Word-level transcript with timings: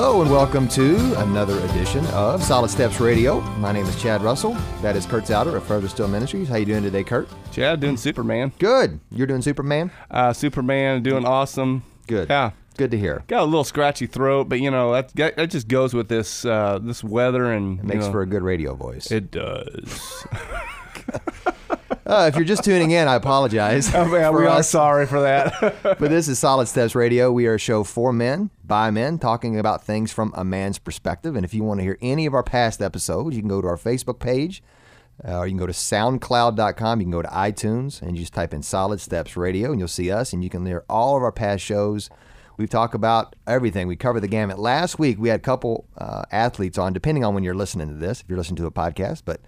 Hello 0.00 0.22
and 0.22 0.30
welcome 0.30 0.68
to 0.68 0.94
another 1.22 1.58
edition 1.58 2.06
of 2.14 2.40
Solid 2.40 2.70
Steps 2.70 3.00
Radio. 3.00 3.40
My 3.58 3.72
name 3.72 3.84
is 3.84 4.00
Chad 4.00 4.22
Russell. 4.22 4.54
That 4.80 4.94
is 4.94 5.04
Kurt 5.04 5.26
Souter 5.26 5.56
of 5.56 5.64
Further 5.64 5.88
Still 5.88 6.06
Ministries. 6.06 6.46
How 6.48 6.54
you 6.54 6.66
doing 6.66 6.84
today, 6.84 7.02
Kurt? 7.02 7.28
Chad 7.50 7.80
doing 7.80 7.96
Superman. 7.96 8.52
Good. 8.60 9.00
You're 9.10 9.26
doing 9.26 9.42
Superman? 9.42 9.90
Uh, 10.08 10.32
Superman 10.32 11.02
doing 11.02 11.24
awesome. 11.24 11.82
Good. 12.06 12.28
Yeah. 12.28 12.52
Good 12.76 12.92
to 12.92 12.96
hear. 12.96 13.24
Got 13.26 13.42
a 13.42 13.44
little 13.46 13.64
scratchy 13.64 14.06
throat, 14.06 14.48
but 14.48 14.60
you 14.60 14.70
know 14.70 14.92
that 14.92 15.12
that 15.16 15.50
just 15.50 15.66
goes 15.66 15.94
with 15.94 16.06
this 16.06 16.44
uh, 16.44 16.78
this 16.80 17.02
weather 17.02 17.52
and 17.52 17.80
It 17.80 17.84
makes 17.84 18.04
know, 18.04 18.12
for 18.12 18.22
a 18.22 18.26
good 18.26 18.42
radio 18.42 18.76
voice. 18.76 19.10
It 19.10 19.32
does. 19.32 20.24
Uh, 22.08 22.26
if 22.26 22.36
you're 22.36 22.44
just 22.44 22.64
tuning 22.64 22.90
in, 22.90 23.06
I 23.06 23.16
apologize. 23.16 23.94
oh 23.94 24.06
man, 24.06 24.32
for 24.32 24.40
we 24.40 24.46
are 24.46 24.62
sorry 24.62 25.04
for 25.04 25.20
that. 25.20 25.76
But 25.82 26.08
this 26.08 26.26
is 26.26 26.38
Solid 26.38 26.66
Steps 26.66 26.94
Radio. 26.94 27.30
We 27.30 27.46
are 27.46 27.56
a 27.56 27.58
show 27.58 27.84
for 27.84 28.14
men, 28.14 28.48
by 28.64 28.90
men, 28.90 29.18
talking 29.18 29.58
about 29.58 29.84
things 29.84 30.10
from 30.10 30.32
a 30.34 30.42
man's 30.42 30.78
perspective. 30.78 31.36
And 31.36 31.44
if 31.44 31.52
you 31.52 31.64
want 31.64 31.80
to 31.80 31.84
hear 31.84 31.98
any 32.00 32.24
of 32.24 32.32
our 32.32 32.42
past 32.42 32.80
episodes, 32.80 33.36
you 33.36 33.42
can 33.42 33.48
go 33.50 33.60
to 33.60 33.68
our 33.68 33.76
Facebook 33.76 34.20
page, 34.20 34.62
uh, 35.22 35.36
or 35.36 35.46
you 35.46 35.50
can 35.50 35.58
go 35.58 35.66
to 35.66 35.72
SoundCloud.com. 35.74 37.00
You 37.00 37.04
can 37.04 37.12
go 37.12 37.20
to 37.20 37.28
iTunes 37.28 38.00
and 38.00 38.16
you 38.16 38.22
just 38.22 38.32
type 38.32 38.54
in 38.54 38.62
Solid 38.62 39.02
Steps 39.02 39.36
Radio, 39.36 39.70
and 39.70 39.78
you'll 39.78 39.86
see 39.86 40.10
us. 40.10 40.32
And 40.32 40.42
you 40.42 40.48
can 40.48 40.64
hear 40.64 40.84
all 40.88 41.14
of 41.14 41.22
our 41.22 41.32
past 41.32 41.62
shows. 41.62 42.08
We've 42.56 42.70
talked 42.70 42.94
about 42.94 43.36
everything. 43.46 43.86
We 43.86 43.96
cover 43.96 44.18
the 44.18 44.28
gamut. 44.28 44.58
Last 44.58 44.98
week 44.98 45.18
we 45.18 45.28
had 45.28 45.40
a 45.40 45.42
couple 45.42 45.84
uh, 45.98 46.22
athletes 46.32 46.78
on, 46.78 46.94
depending 46.94 47.22
on 47.22 47.34
when 47.34 47.44
you're 47.44 47.54
listening 47.54 47.88
to 47.88 47.94
this. 47.94 48.22
If 48.22 48.30
you're 48.30 48.38
listening 48.38 48.56
to 48.56 48.66
a 48.66 48.70
podcast, 48.70 49.22
but 49.26 49.42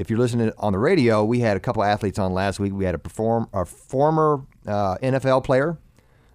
if 0.00 0.08
you're 0.08 0.18
listening 0.18 0.50
on 0.56 0.72
the 0.72 0.78
radio, 0.78 1.22
we 1.22 1.40
had 1.40 1.58
a 1.58 1.60
couple 1.60 1.84
athletes 1.84 2.18
on 2.18 2.32
last 2.32 2.58
week. 2.58 2.72
We 2.72 2.86
had 2.86 2.94
a 2.94 2.98
perform 2.98 3.48
a 3.52 3.66
former 3.66 4.46
uh, 4.66 4.96
NFL 5.02 5.44
player, 5.44 5.76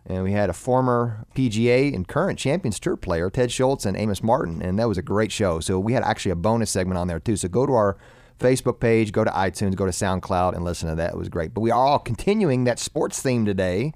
and 0.06 0.24
we 0.24 0.34
had 0.34 0.52
a 0.52 0.54
former 0.54 1.26
PGA 1.34 1.92
and 1.94 2.08
current 2.08 2.38
Champions 2.38 2.80
Tour 2.80 2.96
player, 2.96 3.32
Ted 3.32 3.52
Schultz 3.52 3.84
and 3.88 3.98
Amos 3.98 4.22
Martin, 4.22 4.62
and 4.62 4.78
that 4.78 4.88
was 4.88 5.00
a 5.00 5.02
great 5.02 5.32
show. 5.32 5.60
So 5.60 5.80
we 5.80 5.94
had 5.94 6.04
actually 6.04 6.32
a 6.32 6.36
bonus 6.36 6.70
segment 6.70 7.00
on 7.00 7.08
there 7.08 7.20
too. 7.20 7.36
So 7.38 7.48
go 7.48 7.66
to 7.66 7.74
our 7.74 7.98
Facebook 8.40 8.80
page, 8.80 9.12
go 9.12 9.24
to 9.24 9.32
iTunes, 9.32 9.76
go 9.76 9.86
to 9.88 9.92
SoundCloud, 9.92 10.54
and 10.54 10.64
listen 10.64 10.88
to 10.90 10.96
that. 10.96 11.14
It 11.14 11.18
was 11.18 11.30
great. 11.30 11.56
But 11.56 11.62
we 11.62 11.72
are 11.72 11.88
all 11.88 12.00
continuing 12.00 12.66
that 12.66 12.78
sports 12.78 13.20
theme 13.20 13.46
today, 13.46 13.94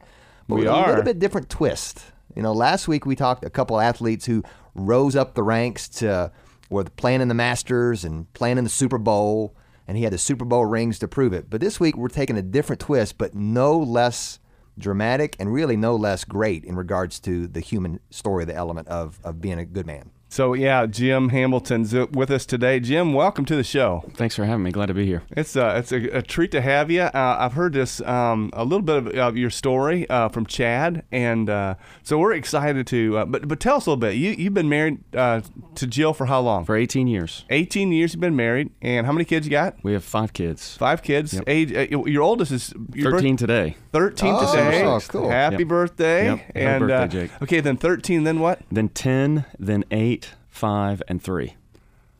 but 0.47 0.55
We 0.55 0.61
with 0.61 0.69
a 0.69 0.87
little 0.87 1.03
bit 1.03 1.19
different 1.19 1.47
twist. 1.47 2.05
You 2.35 2.41
know, 2.41 2.53
last 2.53 2.87
week 2.87 3.05
we 3.05 3.15
talked 3.15 3.45
a 3.45 3.51
couple 3.51 3.79
athletes 3.79 4.25
who 4.25 4.43
rose 4.73 5.15
up 5.15 5.35
the 5.35 5.43
ranks 5.43 5.87
to 5.89 6.31
were 6.69 6.83
playing 6.83 7.21
in 7.21 7.27
the 7.27 7.33
Masters 7.33 8.03
and 8.03 8.31
playing 8.33 8.57
in 8.57 8.63
the 8.63 8.69
Super 8.69 8.97
Bowl, 8.97 9.55
and 9.87 9.97
he 9.97 10.03
had 10.03 10.13
the 10.13 10.17
Super 10.17 10.45
Bowl 10.45 10.65
rings 10.65 10.99
to 10.99 11.07
prove 11.07 11.33
it. 11.33 11.49
But 11.49 11.61
this 11.61 11.79
week 11.79 11.97
we're 11.97 12.09
taking 12.09 12.37
a 12.37 12.41
different 12.41 12.79
twist, 12.79 13.17
but 13.17 13.33
no 13.33 13.77
less 13.77 14.39
dramatic 14.77 15.35
and 15.39 15.51
really 15.51 15.75
no 15.75 15.95
less 15.95 16.23
great 16.23 16.63
in 16.63 16.75
regards 16.75 17.19
to 17.21 17.47
the 17.47 17.59
human 17.59 17.99
story, 18.09 18.45
the 18.45 18.55
element 18.55 18.87
of, 18.87 19.19
of 19.23 19.41
being 19.41 19.59
a 19.59 19.65
good 19.65 19.85
man. 19.85 20.11
So 20.31 20.53
yeah, 20.53 20.85
Jim 20.85 21.29
Hamilton's 21.29 21.93
with 21.93 22.29
us 22.31 22.45
today. 22.45 22.79
Jim, 22.79 23.13
welcome 23.13 23.45
to 23.45 23.55
the 23.55 23.63
show. 23.63 24.03
Thanks 24.13 24.35
for 24.35 24.45
having 24.45 24.63
me. 24.63 24.71
Glad 24.71 24.85
to 24.87 24.93
be 24.93 25.05
here. 25.05 25.23
It's 25.31 25.55
uh, 25.55 25.75
it's 25.77 25.91
a, 25.91 26.17
a 26.17 26.21
treat 26.21 26.51
to 26.51 26.61
have 26.61 26.91
you. 26.91 27.01
Uh, 27.01 27.37
I've 27.39 27.53
heard 27.53 27.73
this 27.73 27.99
um, 28.01 28.49
a 28.53 28.63
little 28.63 28.81
bit 28.83 28.97
of, 28.97 29.07
of 29.07 29.37
your 29.37 29.49
story 29.49 30.09
uh, 30.09 30.29
from 30.29 30.45
Chad, 30.45 31.03
and 31.11 31.49
uh, 31.49 31.75
so 32.03 32.17
we're 32.19 32.33
excited 32.33 32.85
to. 32.87 33.17
Uh, 33.17 33.25
but 33.25 33.47
but 33.47 33.59
tell 33.59 33.77
us 33.77 33.85
a 33.85 33.89
little 33.89 33.99
bit. 33.99 34.15
You 34.15 34.31
you've 34.31 34.53
been 34.53 34.69
married 34.69 34.99
uh, 35.15 35.41
to 35.75 35.87
Jill 35.87 36.13
for 36.13 36.27
how 36.27 36.39
long? 36.41 36.63
For 36.65 36.75
18 36.75 37.07
years, 37.07 37.45
18 37.49 37.91
years 37.91 38.13
you've 38.13 38.21
been 38.21 38.35
married, 38.35 38.69
and 38.81 39.05
how 39.05 39.11
many 39.11 39.25
kids 39.25 39.47
you 39.47 39.51
got? 39.51 39.75
we 39.83 39.93
have 39.93 40.03
five 40.03 40.33
kids. 40.33 40.77
Five 40.77 41.01
kids. 41.01 41.33
Yep. 41.33 41.43
Age. 41.47 41.73
Uh, 41.73 42.03
your 42.05 42.21
oldest 42.23 42.51
is 42.51 42.73
your 42.93 43.11
13 43.11 43.35
today. 43.37 43.75
Birth, 43.91 44.19
13 44.19 44.35
Oh, 44.35 44.51
today. 44.55 44.83
oh, 44.85 44.99
cool. 45.07 45.29
Happy 45.29 45.57
Yep. 45.59 45.67
birthday. 45.67 46.25
Yep. 46.25 46.37
Happy 46.39 46.59
And 46.59 46.79
birthday, 46.87 47.03
uh, 47.03 47.07
Jake. 47.07 47.41
okay, 47.41 47.59
then 47.59 47.75
13. 47.77 48.23
Then 48.23 48.39
what? 48.39 48.61
Then 48.71 48.89
10, 48.89 49.45
then 49.57 49.83
8, 49.89 50.18
5, 50.59 51.01
and 51.07 51.21
3. 51.21 51.55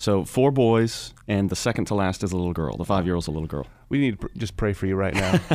So 0.01 0.23
four 0.23 0.49
boys, 0.51 1.13
and 1.27 1.49
the 1.49 1.57
second 1.57 1.83
to 1.85 1.93
last 1.95 2.23
is 2.23 2.31
a 2.31 2.37
little 2.37 2.53
girl. 2.53 2.77
The 2.77 2.85
five 2.85 3.05
year 3.05 3.15
old's 3.15 3.27
a 3.27 3.31
little 3.31 3.49
girl. 3.49 3.67
We 3.89 3.97
need 3.99 4.11
to 4.11 4.27
pr- 4.29 4.37
just 4.37 4.55
pray 4.55 4.71
for 4.71 4.85
you 4.85 4.95
right 4.95 5.13
now. 5.13 5.31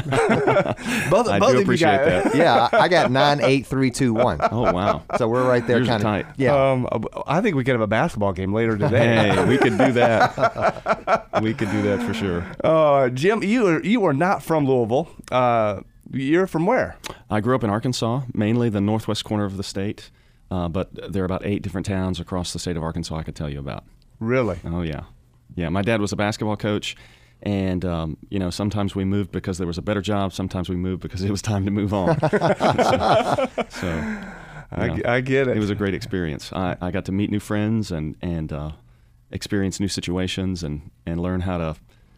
both 1.11 1.29
I 1.29 1.39
both 1.39 1.53
do 1.53 1.57
of 1.57 1.63
appreciate 1.63 1.93
you 1.93 1.99
guys. 2.11 2.25
that. 2.25 2.35
Yeah, 2.37 2.69
I 2.71 2.79
I 2.81 2.89
got 2.89 3.11
nine, 3.11 3.41
eight, 3.43 3.65
three, 3.67 3.91
two, 3.91 4.13
one. 4.13 4.39
Oh, 4.43 4.71
wow. 4.71 5.03
So 5.17 5.29
we're 5.29 5.49
right 5.49 5.67
there, 5.67 5.79
Yours 5.79 5.89
are 5.89 5.93
kind 5.99 6.03
of 6.03 6.27
tight. 6.27 6.35
Yeah. 6.37 6.73
Um, 6.73 6.87
I 7.27 7.41
think 7.41 7.57
we 7.57 7.65
could 7.65 7.73
have 7.73 7.81
a 7.81 7.87
basketball 7.87 8.35
game 8.35 8.53
later 8.53 8.77
today. 8.77 9.31
Hey, 9.31 9.45
we 9.49 9.57
could 9.57 9.79
do 9.79 9.93
that. 9.93 11.41
we 11.41 11.55
could 11.55 11.71
do 11.71 11.81
that 11.83 12.03
for 12.03 12.13
sure. 12.13 12.45
Uh, 12.63 13.09
Jim, 13.09 13.43
you 13.43 13.67
are, 13.67 13.83
you 13.83 14.05
are 14.05 14.13
not 14.13 14.43
from 14.43 14.67
Louisville. 14.67 15.09
Uh, 15.33 15.81
you're 16.13 16.47
from 16.47 16.67
where? 16.67 16.99
I 17.31 17.41
grew 17.41 17.55
up 17.55 17.65
in 17.65 17.71
Arkansas, 17.71 18.23
mainly 18.35 18.69
the 18.69 18.83
northwest 18.83 19.25
corner 19.25 19.47
of 19.47 19.57
the 19.57 19.63
state, 19.65 20.11
uh, 20.51 20.69
but 20.69 21.13
there 21.13 21.23
are 21.23 21.27
about 21.27 21.45
eight 21.45 21.63
different 21.63 21.87
towns 21.87 22.21
across 22.21 22.53
the 22.53 22.59
state 22.59 22.77
of 22.77 22.83
Arkansas 22.83 23.17
I 23.17 23.23
could 23.23 23.35
tell 23.35 23.49
you 23.49 23.59
about. 23.59 23.85
Really? 24.21 24.59
Oh 24.65 24.83
yeah, 24.83 25.05
yeah. 25.55 25.69
My 25.69 25.83
dad 25.83 26.01
was 26.01 26.13
a 26.13 26.17
basketball 26.17 26.57
coach, 26.57 26.97
and 27.43 27.85
um, 27.85 28.17
you 28.29 28.39
know 28.39 28.51
sometimes 28.51 28.95
we 28.95 29.05
moved 29.05 29.33
because 29.33 29.59
there 29.59 29.67
was 29.67 29.79
a 29.79 29.83
better 29.83 30.01
job. 30.01 30.33
Sometimes 30.33 30.69
we 30.69 30.77
moved 30.77 31.03
because 31.03 31.23
it 31.23 31.31
was 31.31 31.43
time 31.43 31.65
to 31.65 31.71
move 31.71 31.93
on. 31.93 32.19
so, 32.21 33.49
so, 33.71 33.89
I, 34.71 34.87
you 34.87 35.03
know, 35.03 35.11
I 35.11 35.21
get 35.21 35.49
it. 35.49 35.57
it 35.57 35.61
was 35.61 35.71
a 35.71 35.75
great 35.75 35.95
experience. 35.95 36.53
I, 36.53 36.77
I 36.81 36.91
got 36.91 37.05
to 37.07 37.13
meet 37.13 37.31
new 37.31 37.41
friends 37.41 37.91
and 37.91 38.17
and 38.23 38.53
uh, 38.53 38.73
experience 39.31 39.81
new 39.81 39.89
situations 39.89 40.63
and, 40.63 40.91
and 41.05 41.21
learn 41.21 41.43
how 41.43 41.59
to 41.59 41.77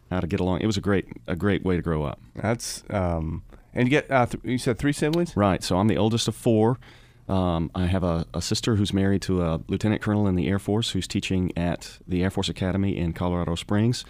how 0.09 0.19
to 0.19 0.27
get 0.27 0.39
along. 0.39 0.61
It 0.61 0.65
was 0.67 0.77
a 0.77 0.81
great 0.81 1.07
a 1.27 1.35
great 1.35 1.63
way 1.63 1.75
to 1.75 1.81
grow 1.81 2.03
up. 2.03 2.19
That's 2.35 2.83
um, 2.89 3.43
and 3.73 3.87
you 3.87 3.89
get 3.89 4.09
uh, 4.09 4.25
th- 4.25 4.43
you 4.43 4.57
said 4.57 4.77
three 4.77 4.93
siblings. 4.93 5.35
Right. 5.35 5.63
So 5.63 5.77
I'm 5.77 5.87
the 5.87 5.97
oldest 5.97 6.27
of 6.27 6.35
four. 6.35 6.79
Um, 7.27 7.71
I 7.75 7.85
have 7.87 8.03
a, 8.03 8.25
a 8.33 8.41
sister 8.41 8.75
who's 8.75 8.93
married 8.93 9.21
to 9.23 9.41
a 9.43 9.59
lieutenant 9.67 10.01
colonel 10.01 10.27
in 10.27 10.35
the 10.35 10.47
Air 10.47 10.59
Force 10.59 10.91
who's 10.91 11.07
teaching 11.07 11.51
at 11.57 11.97
the 12.07 12.23
Air 12.23 12.29
Force 12.29 12.49
Academy 12.49 12.97
in 12.97 13.13
Colorado 13.13 13.55
Springs. 13.55 14.05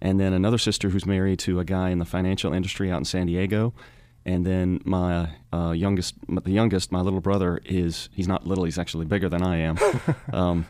And 0.00 0.18
then 0.20 0.32
another 0.32 0.58
sister 0.58 0.90
who's 0.90 1.06
married 1.06 1.38
to 1.40 1.60
a 1.60 1.64
guy 1.64 1.90
in 1.90 1.98
the 1.98 2.04
financial 2.04 2.52
industry 2.52 2.90
out 2.90 2.98
in 2.98 3.04
San 3.04 3.26
Diego. 3.26 3.72
And 4.24 4.44
then 4.44 4.80
my 4.84 5.30
uh, 5.52 5.70
youngest, 5.70 6.16
the 6.28 6.50
youngest, 6.50 6.90
my 6.90 7.00
little 7.00 7.20
brother 7.20 7.60
is, 7.64 8.08
he's 8.12 8.26
not 8.26 8.46
little, 8.46 8.64
he's 8.64 8.78
actually 8.78 9.06
bigger 9.06 9.28
than 9.28 9.42
I 9.42 9.58
am. 9.58 9.78
um, 10.32 10.66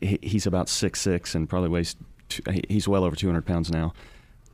he, 0.00 0.18
he's 0.22 0.46
about 0.46 0.68
six 0.68 1.00
six 1.00 1.34
and 1.34 1.48
probably 1.48 1.70
weighs, 1.70 1.96
two, 2.28 2.42
he's 2.68 2.86
well 2.86 3.04
over 3.04 3.16
200 3.16 3.46
pounds 3.46 3.70
now. 3.70 3.94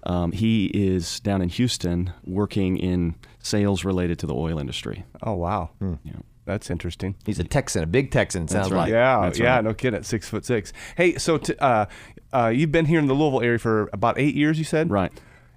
Um, 0.05 0.33
he 0.33 0.67
is 0.67 1.21
down 1.21 1.43
in 1.43 1.49
Houston 1.51 2.13
working 2.25 2.79
in 2.79 3.17
sales 3.41 3.85
related 3.85 4.19
to 4.21 4.27
the 4.27 4.35
oil 4.35 4.59
industry. 4.59 5.05
Oh 5.23 5.35
wow, 5.35 5.71
Yeah. 6.05 6.13
That's 6.51 6.71
interesting. 6.71 7.15
He's 7.25 7.39
a 7.39 7.45
Texan, 7.45 7.83
a 7.83 7.87
big 7.87 8.11
Texan, 8.11 8.45
it 8.45 8.51
sounds 8.51 8.71
right. 8.71 8.79
like. 8.83 8.91
Yeah, 8.91 9.21
That's 9.23 9.39
yeah, 9.39 9.57
right. 9.57 9.65
no 9.65 9.75
kidding. 9.75 9.99
At 9.99 10.07
Six 10.07 10.29
foot 10.29 10.45
six. 10.45 10.73
Hey, 10.97 11.17
so 11.17 11.39
t- 11.39 11.55
uh, 11.59 11.87
uh, 12.33 12.49
you've 12.49 12.73
been 12.73 12.87
here 12.87 12.99
in 12.99 13.07
the 13.07 13.15
Louisville 13.15 13.43
area 13.43 13.59
for 13.59 13.89
about 13.93 14.19
eight 14.19 14.35
years, 14.35 14.59
you 14.59 14.65
said, 14.65 14.91
Right. 14.91 15.13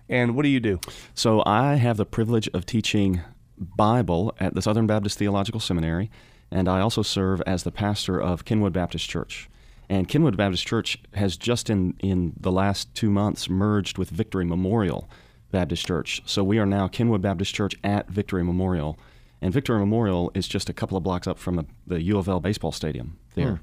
And 0.09 0.35
what 0.35 0.43
do 0.43 0.49
you 0.49 0.59
do? 0.59 0.79
So 1.15 1.41
I 1.45 1.75
have 1.75 1.97
the 1.97 2.05
privilege 2.05 2.49
of 2.53 2.65
teaching 2.65 3.21
Bible 3.57 4.35
at 4.39 4.53
the 4.53 4.61
Southern 4.61 4.85
Baptist 4.85 5.17
Theological 5.17 5.59
Seminary, 5.59 6.11
and 6.51 6.67
I 6.67 6.81
also 6.81 7.01
serve 7.01 7.41
as 7.47 7.63
the 7.63 7.71
pastor 7.71 8.21
of 8.21 8.45
Kenwood 8.45 8.73
Baptist 8.73 9.09
Church. 9.09 9.49
And 9.89 10.07
Kenwood 10.07 10.37
Baptist 10.37 10.67
Church 10.67 10.97
has 11.13 11.37
just 11.37 11.69
in, 11.69 11.95
in 11.99 12.33
the 12.39 12.51
last 12.51 12.93
two 12.95 13.09
months 13.09 13.49
merged 13.49 13.97
with 13.97 14.09
Victory 14.09 14.45
Memorial 14.45 15.09
Baptist 15.51 15.85
Church. 15.85 16.21
So 16.25 16.43
we 16.43 16.59
are 16.59 16.65
now 16.65 16.87
Kenwood 16.87 17.21
Baptist 17.21 17.53
Church 17.53 17.75
at 17.83 18.09
Victory 18.09 18.43
Memorial. 18.43 18.97
And 19.43 19.53
Victory 19.53 19.77
Memorial 19.77 20.31
is 20.33 20.47
just 20.47 20.69
a 20.69 20.73
couple 20.73 20.97
of 20.97 21.03
blocks 21.03 21.27
up 21.27 21.37
from 21.37 21.57
the, 21.57 21.65
the 21.85 22.01
U 22.01 22.17
of 22.17 22.29
L 22.29 22.39
baseball 22.39 22.71
stadium 22.71 23.17
there. 23.35 23.59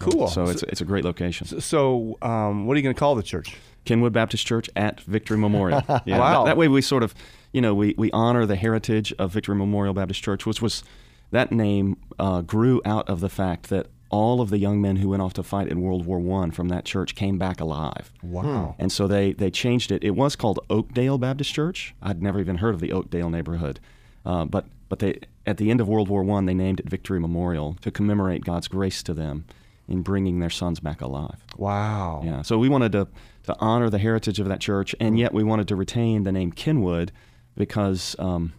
Cool. 0.00 0.28
So 0.28 0.44
it's, 0.46 0.62
it's 0.64 0.80
a 0.80 0.84
great 0.84 1.04
location. 1.04 1.60
So, 1.60 2.18
um, 2.20 2.66
what 2.66 2.74
are 2.74 2.78
you 2.78 2.82
going 2.82 2.94
to 2.94 2.98
call 2.98 3.14
the 3.14 3.22
church? 3.22 3.54
Kenwood 3.84 4.12
Baptist 4.12 4.46
Church 4.46 4.68
at 4.74 5.00
Victory 5.02 5.38
Memorial. 5.38 5.82
Yeah, 6.04 6.18
Wow. 6.18 6.44
That, 6.44 6.50
that 6.50 6.56
way 6.56 6.68
we 6.68 6.82
sort 6.82 7.02
of, 7.02 7.14
you 7.52 7.60
know, 7.60 7.74
we, 7.74 7.94
we 7.96 8.10
honor 8.10 8.44
the 8.44 8.56
heritage 8.56 9.12
of 9.18 9.32
Victory 9.32 9.54
Memorial 9.54 9.94
Baptist 9.94 10.22
Church, 10.22 10.46
which 10.46 10.60
was, 10.60 10.82
that 11.30 11.52
name 11.52 11.96
uh, 12.18 12.40
grew 12.40 12.80
out 12.84 13.08
of 13.08 13.20
the 13.20 13.28
fact 13.28 13.68
that 13.70 13.86
all 14.10 14.40
of 14.40 14.50
the 14.50 14.58
young 14.58 14.80
men 14.80 14.96
who 14.96 15.10
went 15.10 15.22
off 15.22 15.34
to 15.34 15.42
fight 15.44 15.68
in 15.68 15.80
World 15.80 16.04
War 16.06 16.18
One 16.18 16.50
from 16.50 16.68
that 16.70 16.84
church 16.84 17.14
came 17.14 17.38
back 17.38 17.60
alive. 17.60 18.12
Wow. 18.22 18.74
And 18.78 18.90
so 18.90 19.06
they, 19.06 19.32
they 19.32 19.50
changed 19.50 19.92
it. 19.92 20.02
It 20.02 20.10
was 20.10 20.34
called 20.34 20.58
Oakdale 20.68 21.18
Baptist 21.18 21.54
Church. 21.54 21.94
I'd 22.02 22.20
never 22.20 22.40
even 22.40 22.56
heard 22.56 22.74
of 22.74 22.80
the 22.80 22.92
Oakdale 22.92 23.30
neighborhood. 23.30 23.78
Uh, 24.24 24.44
but 24.44 24.66
but 24.90 24.98
they 24.98 25.20
at 25.46 25.56
the 25.56 25.70
end 25.70 25.80
of 25.80 25.88
World 25.88 26.08
War 26.10 26.22
One, 26.22 26.44
they 26.44 26.52
named 26.52 26.80
it 26.80 26.86
Victory 26.90 27.18
Memorial 27.18 27.78
to 27.80 27.90
commemorate 27.90 28.44
God's 28.44 28.68
grace 28.68 29.02
to 29.04 29.14
them 29.14 29.46
in 29.88 30.02
bringing 30.02 30.38
their 30.40 30.50
sons 30.50 30.78
back 30.80 31.00
alive. 31.00 31.42
Wow. 31.56 32.20
Yeah. 32.24 32.42
So 32.42 32.58
we 32.58 32.68
wanted 32.68 32.92
to, 32.92 33.08
to 33.44 33.56
honor 33.58 33.88
the 33.90 33.98
heritage 33.98 34.38
of 34.38 34.46
that 34.48 34.60
church, 34.60 34.94
and 35.00 35.18
yet 35.18 35.32
we 35.32 35.42
wanted 35.42 35.66
to 35.68 35.74
retain 35.76 36.22
the 36.24 36.30
name 36.30 36.52
Kenwood 36.52 37.10
because 37.56 38.14
um, 38.20 38.52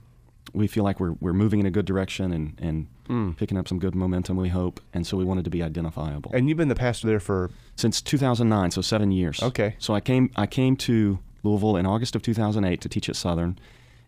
we 0.54 0.68
feel 0.68 0.84
like 0.84 1.00
we're, 1.00 1.14
we're 1.22 1.32
moving 1.34 1.60
in 1.62 1.66
a 1.68 1.72
good 1.72 1.86
direction 1.86 2.34
and, 2.34 2.58
and 2.60 2.88
Hmm. 3.08 3.32
picking 3.32 3.58
up 3.58 3.68
some 3.68 3.78
good 3.80 3.94
momentum, 3.94 4.38
we 4.38 4.48
hope. 4.50 4.80
And 4.94 5.06
so 5.06 5.18
we 5.18 5.26
wanted 5.26 5.44
to 5.44 5.50
be 5.50 5.62
identifiable. 5.62 6.32
And 6.34 6.48
you've 6.48 6.58
been 6.58 6.70
the 6.70 6.76
pastor 6.76 7.08
there 7.08 7.20
for 7.20 7.50
Since 7.76 8.02
2009, 8.02 8.72
so 8.72 8.82
seven 8.82 9.12
years. 9.12 9.42
Okay. 9.44 9.76
So 9.80 9.94
I 9.94 10.00
came, 10.00 10.32
I 10.38 10.48
came 10.48 10.78
to 10.78 11.20
Louisville 11.44 11.76
in 11.76 11.86
August 11.86 12.16
of 12.16 12.22
2008 12.22 12.80
to 12.80 12.88
teach 12.90 13.10
at 13.10 13.18
Southern, 13.18 13.60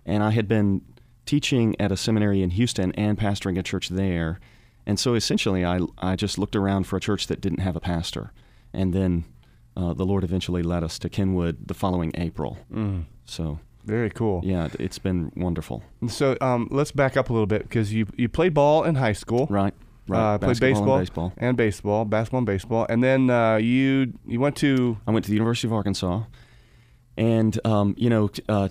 and 0.06 0.24
I 0.24 0.32
had 0.32 0.48
been 0.48 0.82
teaching 1.26 1.76
at 1.80 1.92
a 1.92 1.98
seminary 1.98 2.42
in 2.42 2.52
Houston 2.52 2.92
and 2.94 3.18
pastoring 3.18 3.58
a 3.58 3.64
church 3.64 3.90
there. 3.90 4.40
And 4.86 5.00
so 5.00 5.14
essentially, 5.14 5.64
I, 5.66 5.80
I 5.98 6.16
just 6.16 6.38
looked 6.38 6.56
around 6.56 6.84
for 6.88 6.98
a 6.98 7.00
church 7.00 7.28
that 7.28 7.40
didn't 7.42 7.60
have 7.60 7.76
a 7.76 7.80
pastor. 7.80 8.32
And 8.74 8.94
then 8.94 9.24
uh, 9.78 9.94
the 9.94 10.06
Lord 10.06 10.24
eventually 10.24 10.62
led 10.64 10.84
us 10.84 11.00
to 11.00 11.10
Kenwood 11.10 11.68
the 11.68 11.74
following 11.74 12.12
April. 12.16 12.58
Mm. 12.72 13.06
So, 13.26 13.60
Very 13.86 14.10
cool. 14.10 14.42
yeah, 14.44 14.66
it- 14.66 14.76
it's 14.80 15.00
been 15.00 15.32
wonderful. 15.36 15.84
So 16.08 16.36
um, 16.42 16.68
let's 16.72 16.92
back 16.92 17.16
up 17.16 17.30
a 17.30 17.34
little 17.34 17.46
bit 17.48 17.62
because 17.64 17.94
you 17.94 18.06
you 18.18 18.28
played 18.30 18.54
ball 18.54 18.84
in 18.84 18.96
high 18.96 19.14
school. 19.14 19.48
Right. 19.50 19.74
Right. 20.06 20.34
Uh, 20.34 20.38
played 20.38 20.60
baseball, 20.60 20.96
and 20.98 21.02
baseball. 21.02 21.34
and 21.38 21.56
baseball, 21.58 22.04
basketball 22.06 22.40
and 22.40 22.46
baseball, 22.46 22.86
and 22.90 23.02
then 23.02 23.30
uh, 23.30 23.56
you 23.56 24.12
you 24.28 24.38
went 24.42 24.58
to 24.58 24.98
I 25.08 25.12
went 25.12 25.24
to 25.26 25.32
the 25.32 25.36
University 25.38 25.66
of 25.70 25.72
Arkansas, 25.74 26.24
and 27.18 27.58
um, 27.66 27.96
you 27.98 28.10
know, 28.10 28.30
uh, 28.50 28.68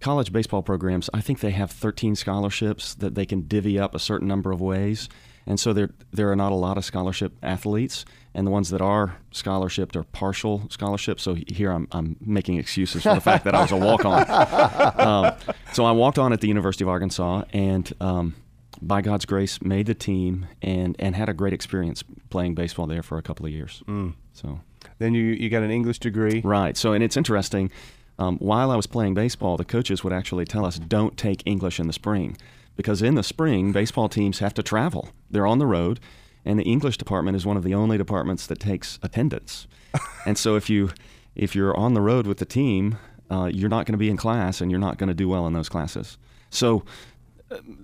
college 0.00 0.32
baseball 0.32 0.62
programs. 0.62 1.10
I 1.12 1.20
think 1.20 1.40
they 1.40 1.50
have 1.50 1.70
13 1.70 2.14
scholarships 2.16 2.94
that 2.94 3.14
they 3.14 3.26
can 3.26 3.42
divvy 3.42 3.78
up 3.78 3.94
a 3.94 3.98
certain 3.98 4.28
number 4.28 4.52
of 4.52 4.60
ways, 4.60 5.08
and 5.46 5.58
so 5.58 5.72
there 5.72 5.90
there 6.12 6.30
are 6.30 6.36
not 6.36 6.52
a 6.52 6.56
lot 6.56 6.76
of 6.78 6.84
scholarship 6.84 7.32
athletes, 7.42 8.04
and 8.34 8.46
the 8.46 8.50
ones 8.50 8.70
that 8.70 8.80
are 8.80 9.16
scholarshiped 9.32 9.96
are 9.96 10.04
partial 10.04 10.68
scholarships. 10.70 11.22
So 11.22 11.36
here 11.48 11.70
I'm 11.70 11.88
I'm 11.90 12.16
making 12.20 12.58
excuses 12.58 13.02
for 13.02 13.14
the 13.14 13.20
fact 13.20 13.44
that 13.44 13.54
I 13.54 13.62
was 13.62 13.72
a 13.72 13.76
walk 13.76 14.04
on. 14.04 14.24
um, 15.06 15.34
so 15.72 15.84
I 15.84 15.92
walked 15.92 16.18
on 16.18 16.32
at 16.32 16.40
the 16.40 16.48
University 16.48 16.84
of 16.84 16.88
Arkansas, 16.88 17.44
and 17.52 17.92
um, 18.00 18.34
by 18.82 19.00
God's 19.00 19.24
grace, 19.24 19.60
made 19.62 19.86
the 19.86 19.94
team, 19.94 20.46
and 20.62 20.94
and 20.98 21.16
had 21.16 21.28
a 21.28 21.34
great 21.34 21.52
experience 21.52 22.04
playing 22.30 22.54
baseball 22.54 22.86
there 22.86 23.02
for 23.02 23.18
a 23.18 23.22
couple 23.22 23.46
of 23.46 23.52
years. 23.52 23.82
So. 24.34 24.60
then 24.98 25.14
you 25.14 25.24
you 25.24 25.48
got 25.48 25.62
an 25.62 25.70
English 25.70 25.98
degree. 25.98 26.40
Right. 26.44 26.76
So, 26.76 26.92
and 26.92 27.02
it's 27.02 27.16
interesting. 27.16 27.70
Um, 28.18 28.36
while 28.38 28.70
I 28.70 28.76
was 28.76 28.86
playing 28.86 29.14
baseball, 29.14 29.56
the 29.56 29.64
coaches 29.64 30.02
would 30.02 30.12
actually 30.12 30.44
tell 30.44 30.64
us, 30.64 30.78
"Don't 30.78 31.16
take 31.16 31.42
English 31.46 31.78
in 31.78 31.86
the 31.86 31.92
spring," 31.92 32.36
because 32.76 33.02
in 33.02 33.14
the 33.14 33.22
spring, 33.22 33.72
baseball 33.72 34.08
teams 34.08 34.40
have 34.40 34.54
to 34.54 34.62
travel. 34.62 35.10
They're 35.30 35.46
on 35.46 35.58
the 35.58 35.66
road, 35.66 36.00
and 36.44 36.58
the 36.58 36.64
English 36.64 36.98
department 36.98 37.36
is 37.36 37.46
one 37.46 37.56
of 37.56 37.64
the 37.64 37.74
only 37.74 37.98
departments 37.98 38.46
that 38.46 38.58
takes 38.58 38.98
attendance. 39.02 39.66
and 40.26 40.36
so, 40.36 40.56
if 40.56 40.68
you 40.68 40.90
if 41.34 41.54
you're 41.54 41.76
on 41.76 41.94
the 41.94 42.00
road 42.00 42.26
with 42.26 42.38
the 42.38 42.44
team, 42.44 42.98
uh, 43.30 43.50
you're 43.52 43.68
not 43.68 43.86
going 43.86 43.92
to 43.92 43.98
be 43.98 44.10
in 44.10 44.16
class, 44.16 44.60
and 44.60 44.70
you're 44.70 44.80
not 44.80 44.98
going 44.98 45.08
to 45.08 45.14
do 45.14 45.28
well 45.28 45.46
in 45.46 45.52
those 45.52 45.68
classes. 45.68 46.18
So. 46.50 46.84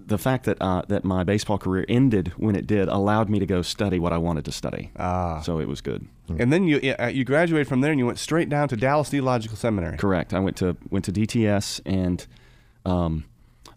The 0.06 0.18
fact 0.18 0.44
that 0.44 0.58
uh, 0.60 0.82
that 0.88 1.04
my 1.04 1.24
baseball 1.24 1.56
career 1.58 1.86
ended 1.88 2.32
when 2.36 2.54
it 2.54 2.66
did 2.66 2.88
allowed 2.88 3.30
me 3.30 3.38
to 3.38 3.46
go 3.46 3.62
study 3.62 3.98
what 3.98 4.12
I 4.12 4.18
wanted 4.18 4.44
to 4.44 4.52
study. 4.52 4.90
Ah. 4.98 5.40
So 5.40 5.58
it 5.58 5.68
was 5.68 5.80
good. 5.80 6.06
And 6.38 6.52
then 6.52 6.64
you 6.64 6.94
uh, 6.98 7.06
you 7.06 7.24
graduated 7.24 7.68
from 7.68 7.80
there 7.80 7.90
and 7.90 7.98
you 7.98 8.06
went 8.06 8.18
straight 8.18 8.48
down 8.48 8.68
to 8.68 8.76
Dallas 8.76 9.08
Theological 9.08 9.56
Seminary. 9.56 9.96
Correct. 9.96 10.34
I 10.34 10.40
went 10.40 10.56
to 10.58 10.76
went 10.90 11.04
to 11.06 11.12
DTS 11.12 11.80
and 11.86 12.26
um, 12.84 13.24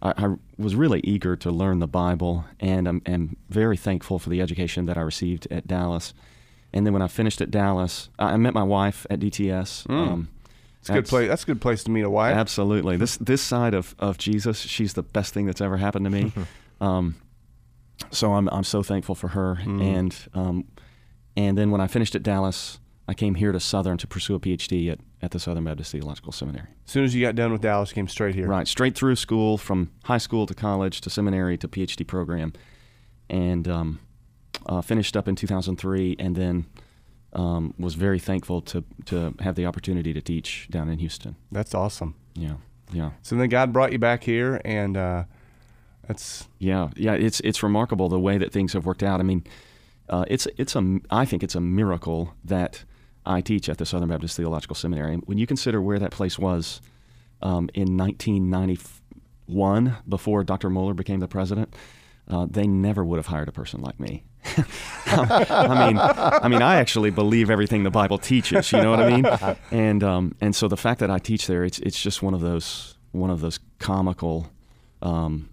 I, 0.02 0.12
I 0.16 0.34
was 0.56 0.74
really 0.76 1.00
eager 1.04 1.36
to 1.36 1.50
learn 1.50 1.78
the 1.78 1.86
Bible, 1.86 2.44
and 2.60 2.86
I'm, 2.86 3.02
am 3.06 3.36
very 3.48 3.76
thankful 3.76 4.18
for 4.18 4.30
the 4.30 4.40
education 4.40 4.86
that 4.86 4.96
I 4.96 5.00
received 5.00 5.48
at 5.50 5.66
Dallas. 5.66 6.14
And 6.72 6.86
then 6.86 6.92
when 6.92 7.02
I 7.02 7.08
finished 7.08 7.40
at 7.40 7.50
Dallas, 7.50 8.10
I 8.18 8.32
I 8.32 8.36
met 8.36 8.54
my 8.54 8.62
wife 8.62 9.06
at 9.10 9.20
DTS. 9.20 9.88
Um, 9.90 10.28
It's 10.80 10.88
a 10.88 10.92
good 10.92 10.98
that's- 11.04 11.10
place. 11.10 11.28
That's 11.28 11.42
a 11.42 11.46
good 11.46 11.60
place 11.60 11.84
to 11.84 11.90
meet 11.90 12.02
a 12.02 12.10
wife. 12.10 12.36
Absolutely. 12.36 12.96
This 12.96 13.16
this 13.18 13.42
side 13.42 13.74
of, 13.74 13.94
of 13.98 14.18
Jesus, 14.18 14.60
she's 14.60 14.94
the 14.94 15.02
best 15.02 15.34
thing 15.34 15.46
that's 15.46 15.60
ever 15.60 15.76
happened 15.76 16.04
to 16.06 16.10
me. 16.10 16.32
um, 16.80 17.16
so 18.10 18.34
I'm 18.34 18.48
I'm 18.48 18.64
so 18.64 18.82
thankful 18.82 19.14
for 19.14 19.28
her. 19.28 19.58
And 19.60 20.16
um, 20.34 20.64
and 21.36 21.56
then 21.58 21.70
when 21.70 21.80
I 21.80 21.86
finished 21.86 22.14
at 22.14 22.22
Dallas, 22.22 22.78
I 23.08 23.14
came 23.14 23.34
here 23.36 23.52
to 23.52 23.60
Southern 23.60 23.96
to 23.98 24.06
pursue 24.06 24.34
a 24.34 24.40
PhD 24.40 24.90
at, 24.92 25.00
at 25.22 25.30
the 25.30 25.40
Southern 25.40 25.64
Baptist 25.64 25.92
Theological 25.92 26.30
Seminary. 26.30 26.68
As 26.86 26.92
soon 26.92 27.04
as 27.04 27.14
you 27.14 27.22
got 27.24 27.34
done 27.34 27.52
with 27.52 27.62
Dallas, 27.62 27.90
you 27.90 27.94
came 27.94 28.08
straight 28.08 28.34
here. 28.34 28.46
Right, 28.46 28.68
straight 28.68 28.94
through 28.94 29.16
school 29.16 29.56
from 29.56 29.90
high 30.04 30.18
school 30.18 30.46
to 30.46 30.54
college 30.54 31.00
to 31.02 31.10
seminary 31.10 31.56
to 31.58 31.68
PhD 31.68 32.06
program, 32.06 32.52
and 33.30 33.66
um, 33.66 33.98
uh, 34.66 34.80
finished 34.82 35.16
up 35.16 35.26
in 35.26 35.36
2003, 35.36 36.16
and 36.18 36.36
then 36.36 36.66
um, 37.32 37.74
was 37.78 37.94
very 37.94 38.18
thankful 38.18 38.60
to 38.62 38.82
to 39.06 39.34
have 39.40 39.54
the 39.54 39.66
opportunity 39.66 40.12
to 40.12 40.20
teach 40.20 40.66
down 40.70 40.88
in 40.88 40.98
Houston. 40.98 41.36
That's 41.52 41.74
awesome. 41.74 42.14
Yeah, 42.34 42.56
yeah, 42.92 43.10
So 43.22 43.36
then 43.36 43.48
God 43.48 43.72
brought 43.72 43.92
you 43.92 43.98
back 43.98 44.24
here, 44.24 44.60
and 44.64 44.96
uh, 44.96 45.24
that's 46.06 46.48
yeah, 46.58 46.88
yeah. 46.96 47.14
It's 47.14 47.40
it's 47.40 47.62
remarkable 47.62 48.08
the 48.08 48.18
way 48.18 48.38
that 48.38 48.52
things 48.52 48.72
have 48.72 48.86
worked 48.86 49.02
out. 49.02 49.20
I 49.20 49.24
mean, 49.24 49.44
uh, 50.08 50.24
it's 50.28 50.46
it's 50.56 50.74
a 50.74 51.00
I 51.10 51.26
think 51.26 51.42
it's 51.42 51.54
a 51.54 51.60
miracle 51.60 52.34
that 52.44 52.84
I 53.26 53.42
teach 53.42 53.68
at 53.68 53.78
the 53.78 53.86
Southern 53.86 54.08
Baptist 54.08 54.36
Theological 54.36 54.74
Seminary. 54.74 55.16
When 55.16 55.38
you 55.38 55.46
consider 55.46 55.82
where 55.82 55.98
that 55.98 56.12
place 56.12 56.38
was 56.38 56.80
um, 57.42 57.68
in 57.74 57.96
1991, 57.96 59.96
before 60.08 60.44
Dr. 60.44 60.70
Mohler 60.70 60.96
became 60.96 61.20
the 61.20 61.28
president, 61.28 61.74
uh, 62.26 62.46
they 62.48 62.66
never 62.66 63.04
would 63.04 63.18
have 63.18 63.26
hired 63.26 63.48
a 63.48 63.52
person 63.52 63.82
like 63.82 64.00
me. 64.00 64.24
I 65.06 65.86
mean, 65.86 65.98
I 65.98 66.48
mean, 66.48 66.62
I 66.62 66.76
actually 66.76 67.10
believe 67.10 67.50
everything 67.50 67.82
the 67.82 67.90
Bible 67.90 68.18
teaches. 68.18 68.72
You 68.72 68.82
know 68.82 68.90
what 68.90 69.00
I 69.00 69.08
mean? 69.10 69.56
And 69.70 70.04
um, 70.04 70.34
and 70.40 70.54
so 70.54 70.68
the 70.68 70.76
fact 70.76 71.00
that 71.00 71.10
I 71.10 71.18
teach 71.18 71.46
there, 71.46 71.64
it's 71.64 71.78
it's 71.80 72.00
just 72.00 72.22
one 72.22 72.34
of 72.34 72.40
those 72.40 72.96
one 73.12 73.30
of 73.30 73.40
those 73.40 73.58
comical 73.78 74.50
um, 75.02 75.48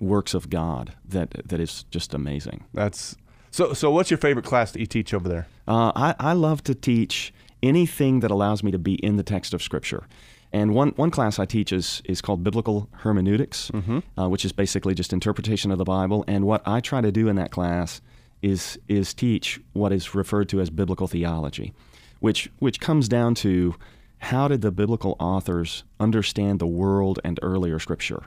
works 0.00 0.34
of 0.34 0.50
God 0.50 0.94
that 1.04 1.30
that 1.48 1.60
is 1.60 1.84
just 1.90 2.14
amazing. 2.14 2.64
that's 2.74 3.16
so. 3.50 3.72
So 3.72 3.90
what's 3.90 4.10
your 4.10 4.18
favorite 4.18 4.44
class 4.44 4.72
that 4.72 4.80
you 4.80 4.86
teach 4.86 5.14
over 5.14 5.28
there? 5.28 5.46
Uh, 5.66 5.92
I, 5.94 6.14
I 6.18 6.32
love 6.32 6.62
to 6.64 6.74
teach 6.74 7.32
anything 7.62 8.20
that 8.20 8.30
allows 8.30 8.62
me 8.62 8.70
to 8.70 8.78
be 8.78 8.94
in 8.94 9.16
the 9.16 9.22
text 9.22 9.52
of 9.54 9.62
Scripture. 9.62 10.06
And 10.52 10.74
one, 10.74 10.90
one 10.96 11.10
class 11.10 11.38
I 11.38 11.44
teach 11.44 11.72
is, 11.72 12.00
is 12.06 12.22
called 12.22 12.42
Biblical 12.42 12.88
Hermeneutics, 12.92 13.70
uh, 14.16 14.28
which 14.30 14.46
is 14.46 14.52
basically 14.52 14.94
just 14.94 15.12
interpretation 15.12 15.70
of 15.70 15.76
the 15.76 15.84
Bible. 15.84 16.24
And 16.26 16.46
what 16.46 16.62
I 16.64 16.80
try 16.80 17.02
to 17.02 17.12
do 17.12 17.28
in 17.28 17.36
that 17.36 17.50
class 17.50 18.00
is, 18.42 18.78
is 18.88 19.14
teach 19.14 19.60
what 19.72 19.92
is 19.92 20.14
referred 20.14 20.48
to 20.50 20.60
as 20.60 20.70
biblical 20.70 21.06
theology, 21.06 21.72
which, 22.20 22.50
which 22.58 22.80
comes 22.80 23.08
down 23.08 23.34
to 23.36 23.74
how 24.18 24.48
did 24.48 24.62
the 24.62 24.72
biblical 24.72 25.16
authors 25.20 25.84
understand 26.00 26.58
the 26.58 26.66
world 26.66 27.20
and 27.24 27.38
earlier 27.42 27.78
Scripture? 27.78 28.22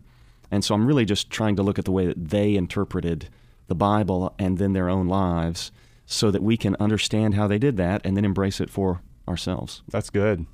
And 0.50 0.63
so 0.63 0.75
I'm 0.75 0.86
really 0.86 1.06
just 1.06 1.30
trying 1.30 1.56
to 1.56 1.63
look 1.63 1.80
at 1.80 1.86
the 1.86 1.92
way 1.92 2.06
that 2.06 2.30
they 2.30 2.56
interpreted 2.56 3.30
the 3.68 3.75
Bible 3.75 4.34
and 4.38 4.58
then 4.58 4.74
their 4.74 4.90
own 4.90 5.08
lives 5.08 5.72
so 6.06 6.30
that 6.31 6.44
we 6.44 6.57
can 6.57 6.75
understand 6.80 7.36
how 7.36 7.48
they 7.48 7.57
did 7.57 7.78
that 7.78 8.02
and 8.06 8.18
then 8.18 8.25
embrace 8.25 8.60
it 8.60 8.69
for 8.69 9.02
ourselves. 9.28 9.81
That's 9.90 10.09
good. 10.09 10.45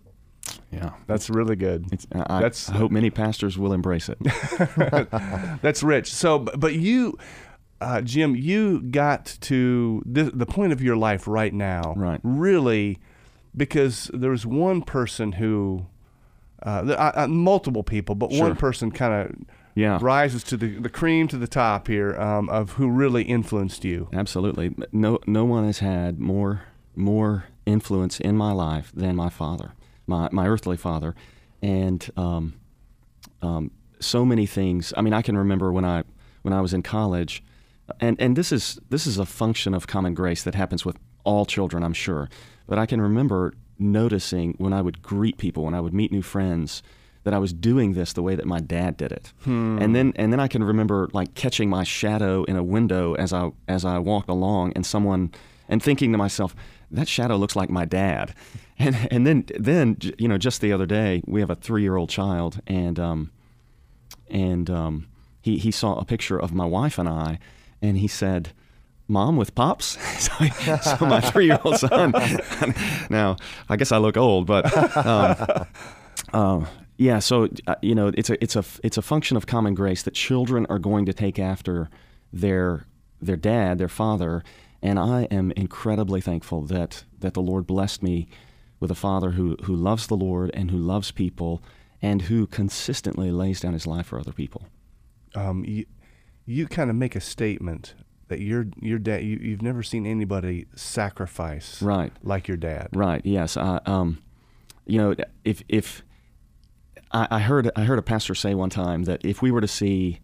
Yeah. 0.71 0.91
That's 1.07 1.29
really 1.29 1.55
good. 1.55 1.87
It's, 1.91 2.05
I, 2.13 2.41
That's- 2.41 2.69
I 2.69 2.73
hope 2.73 2.91
many 2.91 3.09
pastors 3.09 3.57
will 3.57 3.73
embrace 3.73 4.09
it. 4.09 4.17
That's 5.61 5.81
rich. 5.83 6.13
So, 6.13 6.39
but 6.39 6.59
but 6.59 6.73
you, 6.75 7.17
uh, 7.81 8.01
Jim, 8.01 8.35
you 8.35 8.81
got 8.81 9.37
to 9.41 10.01
the, 10.05 10.23
the 10.25 10.45
point 10.45 10.73
of 10.73 10.81
your 10.81 10.95
life 10.97 11.27
right 11.27 11.53
now, 11.53 11.93
Right. 11.95 12.19
Really, 12.23 12.97
because 13.55 14.09
there 14.13 14.31
was 14.31 14.45
one 14.45 14.81
person 14.81 15.33
who, 15.33 15.85
uh, 16.63 17.11
uh, 17.15 17.27
multiple 17.27 17.83
people, 17.83 18.15
but 18.15 18.31
Sure. 18.31 18.47
one 18.47 18.55
person 18.55 18.91
kind 18.91 19.13
of 19.13 19.35
Yeah. 19.75 19.99
rises 20.01 20.43
to 20.45 20.57
the 20.57 20.79
the 20.79 20.89
cream 20.89 21.27
to 21.27 21.37
the 21.37 21.47
top 21.47 21.87
here 21.87 22.15
um, 22.19 22.49
of 22.49 22.73
who 22.73 22.87
really 22.89 23.23
influenced 23.23 23.85
you. 23.85 24.07
Absolutely. 24.11 24.75
No, 24.91 25.19
no 25.27 25.45
one 25.45 25.65
has 25.65 25.79
had 25.79 26.19
more 26.19 26.61
more 26.95 27.45
influence 27.67 28.19
in 28.19 28.35
my 28.35 28.51
life 28.51 28.91
than 28.95 29.15
my 29.15 29.29
father, 29.29 29.73
my 30.07 30.29
my 30.31 30.47
earthly 30.47 30.77
father, 30.77 31.13
and 31.61 32.09
um, 32.17 32.53
um, 33.43 33.69
so 33.99 34.25
many 34.25 34.45
things. 34.47 34.93
I 34.97 35.01
mean, 35.01 35.13
I 35.13 35.21
can 35.21 35.37
remember 35.37 35.71
when 35.71 35.85
I 35.85 36.03
when 36.41 36.53
I 36.53 36.61
was 36.61 36.73
in 36.73 36.81
college, 36.81 37.43
and 37.99 38.19
and 38.19 38.35
this 38.35 38.51
is 38.51 38.79
this 38.89 39.07
is 39.07 39.17
a 39.17 39.25
function 39.25 39.73
of 39.73 39.87
common 39.87 40.13
grace 40.13 40.43
that 40.43 40.55
happens 40.55 40.85
with 40.85 40.97
all 41.23 41.45
children, 41.45 41.83
I'm 41.83 41.93
sure. 41.93 42.29
But 42.67 42.79
I 42.79 42.85
can 42.85 43.01
remember 43.01 43.53
noticing 43.79 44.55
when 44.57 44.73
I 44.73 44.81
would 44.81 45.01
greet 45.01 45.37
people, 45.37 45.63
when 45.63 45.73
I 45.73 45.81
would 45.81 45.93
meet 45.93 46.11
new 46.11 46.21
friends, 46.21 46.81
that 47.23 47.33
I 47.33 47.39
was 47.39 47.53
doing 47.53 47.93
this 47.93 48.13
the 48.13 48.23
way 48.23 48.35
that 48.35 48.45
my 48.45 48.59
dad 48.59 48.97
did 48.97 49.11
it. 49.11 49.33
And 49.81 49.95
then 49.95 50.13
and 50.15 50.31
then 50.31 50.39
I 50.39 50.47
can 50.47 50.63
remember 50.63 51.09
like 51.13 51.33
catching 51.35 51.69
my 51.69 51.83
shadow 51.83 52.43
in 52.45 52.55
a 52.55 52.63
window 52.63 53.13
as 53.15 53.33
I 53.33 53.51
as 53.67 53.83
I 53.85 53.99
walked 53.99 54.29
along 54.29 54.73
and 54.75 54.85
someone 54.85 55.31
and 55.69 55.83
thinking 55.83 56.11
to 56.13 56.17
myself, 56.17 56.55
that 56.91 57.07
shadow 57.09 57.35
looks 57.35 57.55
like 57.55 57.69
my 57.69 57.85
dad. 57.85 58.33
And 58.79 59.07
and 59.09 59.25
then 59.25 59.45
then 59.59 59.97
you 60.19 60.27
know 60.27 60.37
just 60.37 60.61
the 60.61 60.71
other 60.71 60.85
day 60.85 61.23
we 61.25 61.39
have 61.39 61.49
a 61.49 61.55
3-year-old 61.55 62.11
child 62.11 62.61
and 62.67 62.99
um 62.99 63.31
and 64.29 64.69
um 64.69 65.07
he 65.41 65.57
he 65.57 65.71
saw 65.71 65.97
a 65.97 66.05
picture 66.05 66.39
of 66.39 66.53
my 66.53 66.65
wife 66.65 66.99
and 66.99 67.09
I 67.09 67.39
and 67.81 67.97
he 67.97 68.07
said 68.07 68.51
mom 69.07 69.37
with 69.37 69.55
pops? 69.55 69.97
So, 70.81 71.05
my 71.05 71.21
three-year-old 71.21 71.77
son. 71.77 72.13
Now 73.09 73.37
i 73.69 73.75
guess 73.75 73.91
i 73.91 73.97
look 73.97 74.17
old 74.17 74.45
but 74.45 74.65
um, 74.97 75.65
um, 76.33 76.67
yeah 76.97 77.19
so 77.19 77.47
uh, 77.67 77.75
you 77.81 77.95
know 77.95 78.11
it's 78.15 78.29
a 78.29 78.41
it's 78.43 78.55
a 78.55 78.63
it's 78.83 78.97
a 78.97 79.01
function 79.01 79.37
of 79.37 79.47
common 79.47 79.73
grace 79.73 80.03
that 80.03 80.13
children 80.13 80.65
are 80.69 80.79
going 80.79 81.05
to 81.05 81.13
take 81.13 81.39
after 81.39 81.89
their 82.33 82.85
their 83.21 83.37
dad 83.37 83.77
their 83.77 83.87
father 83.87 84.43
and 84.81 84.99
i 84.99 85.23
am 85.31 85.51
incredibly 85.51 86.21
thankful 86.21 86.61
that 86.61 87.03
that 87.19 87.33
the 87.33 87.41
lord 87.41 87.65
blessed 87.65 88.03
me 88.03 88.27
with 88.79 88.91
a 88.91 88.95
father 88.95 89.31
who 89.31 89.55
who 89.63 89.75
loves 89.75 90.07
the 90.07 90.17
lord 90.17 90.51
and 90.53 90.69
who 90.69 90.77
loves 90.77 91.11
people 91.11 91.61
and 92.01 92.23
who 92.23 92.45
consistently 92.47 93.31
lays 93.31 93.59
down 93.59 93.73
his 93.73 93.87
life 93.87 94.07
for 94.07 94.19
other 94.19 94.31
people. 94.31 94.67
Um, 95.35 95.65
you 96.47 96.65
kind 96.67 96.89
of 96.89 96.95
make 96.95 97.15
a 97.15 97.21
statement 97.21 97.93
that 98.29 98.39
your 98.39 98.65
your 98.81 98.97
dad 98.99 99.23
you, 99.23 99.37
you've 99.41 99.61
never 99.61 99.83
seen 99.83 100.05
anybody 100.07 100.65
sacrifice 100.75 101.81
Right. 101.81 102.11
like 102.23 102.47
your 102.47 102.57
dad. 102.57 102.89
Right. 102.93 103.21
Yes. 103.23 103.55
I, 103.57 103.79
um, 103.85 104.17
you 104.85 104.97
know, 104.97 105.15
if 105.43 105.61
if 105.69 106.03
I, 107.11 107.27
I 107.29 107.39
heard 107.39 107.69
I 107.75 107.83
heard 107.83 107.99
a 107.99 108.03
pastor 108.03 108.33
say 108.35 108.53
one 108.55 108.69
time 108.69 109.03
that 109.03 109.23
if 109.23 109.41
we 109.41 109.51
were 109.51 109.61
to 109.61 109.67
see 109.67 110.19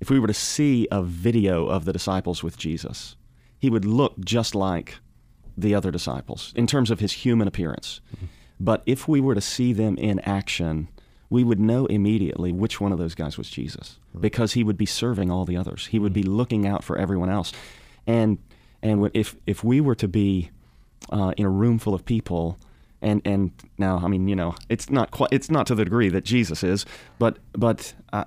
if 0.00 0.10
we 0.10 0.18
were 0.20 0.26
to 0.28 0.34
see 0.34 0.86
a 0.92 1.02
video 1.02 1.66
of 1.66 1.84
the 1.84 1.92
disciples 1.92 2.42
with 2.42 2.56
Jesus, 2.58 3.16
he 3.58 3.70
would 3.70 3.84
look 3.84 4.18
just 4.24 4.54
like 4.54 4.96
the 5.56 5.74
other 5.74 5.90
disciples 5.90 6.52
in 6.54 6.66
terms 6.68 6.90
of 6.90 7.00
his 7.00 7.12
human 7.12 7.48
appearance. 7.48 8.00
But 8.60 8.82
if 8.86 9.08
we 9.08 9.20
were 9.20 9.34
to 9.34 9.40
see 9.40 9.72
them 9.72 9.96
in 9.98 10.20
action, 10.20 10.88
we 11.30 11.44
would 11.44 11.60
know 11.60 11.86
immediately 11.86 12.52
which 12.52 12.80
one 12.80 12.92
of 12.92 12.98
those 12.98 13.14
guys 13.14 13.36
was 13.36 13.50
Jesus 13.50 13.98
because 14.18 14.54
he 14.54 14.64
would 14.64 14.78
be 14.78 14.86
serving 14.86 15.30
all 15.30 15.44
the 15.44 15.56
others. 15.56 15.86
He 15.86 15.98
would 15.98 16.12
be 16.12 16.22
looking 16.22 16.66
out 16.66 16.82
for 16.82 16.96
everyone 16.96 17.30
else. 17.30 17.52
And 18.06 18.38
and 18.82 19.10
if 19.14 19.36
if 19.46 19.62
we 19.62 19.80
were 19.80 19.94
to 19.96 20.08
be 20.08 20.50
uh, 21.10 21.32
in 21.36 21.44
a 21.44 21.50
room 21.50 21.78
full 21.78 21.94
of 21.94 22.04
people 22.04 22.58
and 23.02 23.20
and 23.24 23.52
now 23.76 24.00
I 24.02 24.08
mean 24.08 24.28
you 24.28 24.36
know 24.36 24.54
it's 24.68 24.90
not 24.90 25.10
quite 25.10 25.30
it's 25.32 25.50
not 25.50 25.66
to 25.68 25.74
the 25.74 25.84
degree 25.84 26.08
that 26.08 26.24
Jesus 26.24 26.64
is 26.64 26.84
but 27.18 27.38
but 27.52 27.94
uh, 28.12 28.24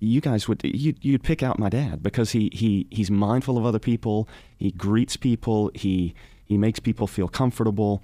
you 0.00 0.20
guys 0.20 0.48
would 0.48 0.60
you, 0.64 0.94
you'd 1.00 1.22
pick 1.22 1.42
out 1.42 1.58
my 1.58 1.68
dad 1.68 2.02
because 2.02 2.30
he 2.30 2.50
he 2.52 2.86
he's 2.90 3.10
mindful 3.10 3.58
of 3.58 3.66
other 3.66 3.78
people. 3.78 4.28
He 4.56 4.70
greets 4.70 5.16
people. 5.16 5.70
He 5.74 6.14
he 6.44 6.56
makes 6.56 6.78
people 6.78 7.06
feel 7.06 7.28
comfortable. 7.28 8.02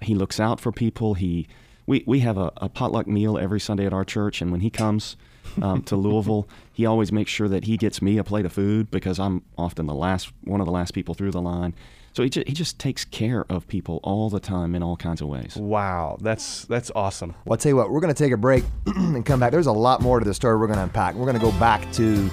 He 0.00 0.14
looks 0.14 0.38
out 0.38 0.60
for 0.60 0.72
people. 0.72 1.14
He 1.14 1.46
we, 1.90 2.04
we 2.06 2.20
have 2.20 2.38
a, 2.38 2.52
a 2.58 2.68
potluck 2.68 3.08
meal 3.08 3.36
every 3.36 3.58
Sunday 3.58 3.84
at 3.84 3.92
our 3.92 4.04
church 4.04 4.40
and 4.40 4.52
when 4.52 4.60
he 4.60 4.70
comes 4.70 5.16
um, 5.60 5.82
to 5.82 5.96
Louisville 5.96 6.48
he 6.72 6.86
always 6.86 7.10
makes 7.10 7.32
sure 7.32 7.48
that 7.48 7.64
he 7.64 7.76
gets 7.76 8.00
me 8.00 8.16
a 8.16 8.22
plate 8.22 8.46
of 8.46 8.52
food 8.52 8.92
because 8.92 9.18
I'm 9.18 9.42
often 9.58 9.86
the 9.86 9.94
last 9.94 10.32
one 10.44 10.60
of 10.60 10.66
the 10.66 10.72
last 10.72 10.94
people 10.94 11.14
through 11.14 11.32
the 11.32 11.42
line 11.42 11.74
so 12.12 12.22
he 12.22 12.30
just, 12.30 12.46
he 12.46 12.54
just 12.54 12.78
takes 12.78 13.04
care 13.04 13.44
of 13.48 13.66
people 13.66 13.98
all 14.04 14.30
the 14.30 14.38
time 14.40 14.74
in 14.76 14.82
all 14.82 14.96
kinds 14.96 15.20
of 15.20 15.28
ways. 15.28 15.54
Wow, 15.54 16.18
that's 16.20 16.64
that's 16.64 16.90
awesome. 16.96 17.36
Well, 17.44 17.52
I'll 17.52 17.56
tell 17.56 17.70
you 17.70 17.76
what, 17.76 17.88
we're 17.92 18.00
going 18.00 18.12
to 18.12 18.20
take 18.24 18.32
a 18.32 18.36
break 18.36 18.64
and 18.86 19.24
come 19.24 19.38
back. 19.38 19.52
There's 19.52 19.68
a 19.68 19.72
lot 19.72 20.00
more 20.00 20.18
to 20.18 20.24
the 20.24 20.34
story 20.34 20.58
we're 20.58 20.66
going 20.66 20.78
to 20.78 20.82
unpack. 20.82 21.14
We're 21.14 21.26
going 21.26 21.38
to 21.38 21.40
go 21.40 21.52
back 21.60 21.90
to 21.92 22.28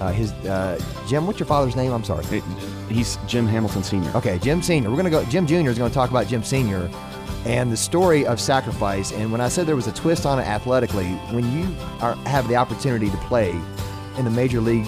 uh, 0.00 0.10
his 0.10 0.32
uh, 0.32 0.80
Jim. 1.06 1.28
What's 1.28 1.38
your 1.38 1.46
father's 1.46 1.76
name? 1.76 1.92
I'm 1.92 2.02
sorry. 2.02 2.24
It- 2.36 2.42
he's 2.88 3.18
Jim 3.28 3.46
Hamilton 3.46 3.84
Sr. 3.84 4.10
Okay, 4.16 4.40
Jim 4.40 4.62
Senior. 4.62 4.90
We're 4.90 4.96
going 4.96 5.04
to 5.04 5.10
go. 5.12 5.24
Jim 5.26 5.46
Junior 5.46 5.70
is 5.70 5.78
going 5.78 5.90
to 5.90 5.94
talk 5.94 6.10
about 6.10 6.26
Jim 6.26 6.42
Senior 6.42 6.90
and 7.44 7.72
the 7.72 7.76
story 7.76 8.26
of 8.26 8.40
sacrifice. 8.40 9.12
And 9.12 9.32
when 9.32 9.40
I 9.40 9.48
said 9.48 9.66
there 9.66 9.76
was 9.76 9.86
a 9.86 9.92
twist 9.92 10.26
on 10.26 10.38
it 10.38 10.46
athletically, 10.46 11.08
when 11.32 11.50
you 11.52 11.74
are, 12.00 12.14
have 12.26 12.48
the 12.48 12.56
opportunity 12.56 13.10
to 13.10 13.16
play 13.18 13.50
in 14.18 14.24
the 14.24 14.30
major 14.30 14.60
league 14.60 14.86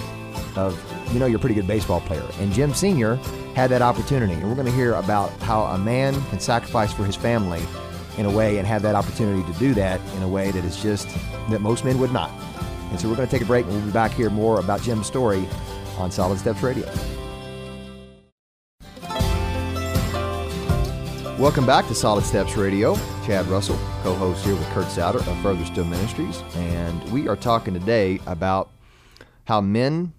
of, 0.55 0.79
you 1.13 1.19
know, 1.19 1.25
you're 1.25 1.37
a 1.37 1.39
pretty 1.39 1.55
good 1.55 1.67
baseball 1.67 2.01
player, 2.01 2.25
and 2.39 2.53
Jim 2.53 2.73
Senior 2.73 3.15
had 3.55 3.69
that 3.69 3.81
opportunity. 3.81 4.33
And 4.33 4.47
we're 4.47 4.55
going 4.55 4.67
to 4.67 4.73
hear 4.73 4.93
about 4.93 5.29
how 5.41 5.63
a 5.63 5.77
man 5.77 6.13
can 6.29 6.39
sacrifice 6.39 6.91
for 6.91 7.05
his 7.05 7.15
family 7.15 7.61
in 8.17 8.25
a 8.25 8.31
way 8.31 8.57
and 8.57 8.67
have 8.67 8.81
that 8.83 8.95
opportunity 8.95 9.43
to 9.51 9.59
do 9.59 9.73
that 9.73 9.99
in 10.15 10.23
a 10.23 10.27
way 10.27 10.51
that 10.51 10.63
is 10.63 10.81
just 10.81 11.07
that 11.49 11.61
most 11.61 11.85
men 11.85 11.99
would 11.99 12.11
not. 12.11 12.31
And 12.91 12.99
so 12.99 13.09
we're 13.09 13.15
going 13.15 13.27
to 13.27 13.31
take 13.31 13.41
a 13.41 13.45
break 13.45 13.65
and 13.65 13.73
we'll 13.73 13.85
be 13.85 13.91
back 13.91 14.11
here 14.11 14.29
more 14.29 14.59
about 14.59 14.81
Jim's 14.81 15.07
story 15.07 15.47
on 15.97 16.11
Solid 16.11 16.37
Steps 16.39 16.61
Radio. 16.61 16.87
Welcome 21.43 21.65
back 21.65 21.87
to 21.87 21.93
Solid 21.93 22.23
Steps 22.23 22.55
Radio. 22.55 22.95
Chad 23.25 23.45
Russell, 23.47 23.77
co 24.01 24.13
host 24.13 24.45
here 24.45 24.55
with 24.55 24.65
Kurt 24.69 24.87
Souter 24.87 25.17
of 25.17 25.37
Further 25.41 25.65
Still 25.65 25.83
Ministries. 25.83 26.41
And 26.55 27.03
we 27.11 27.27
are 27.27 27.35
talking 27.35 27.73
today 27.73 28.21
about 28.25 28.71
how 29.43 29.59
men 29.59 30.13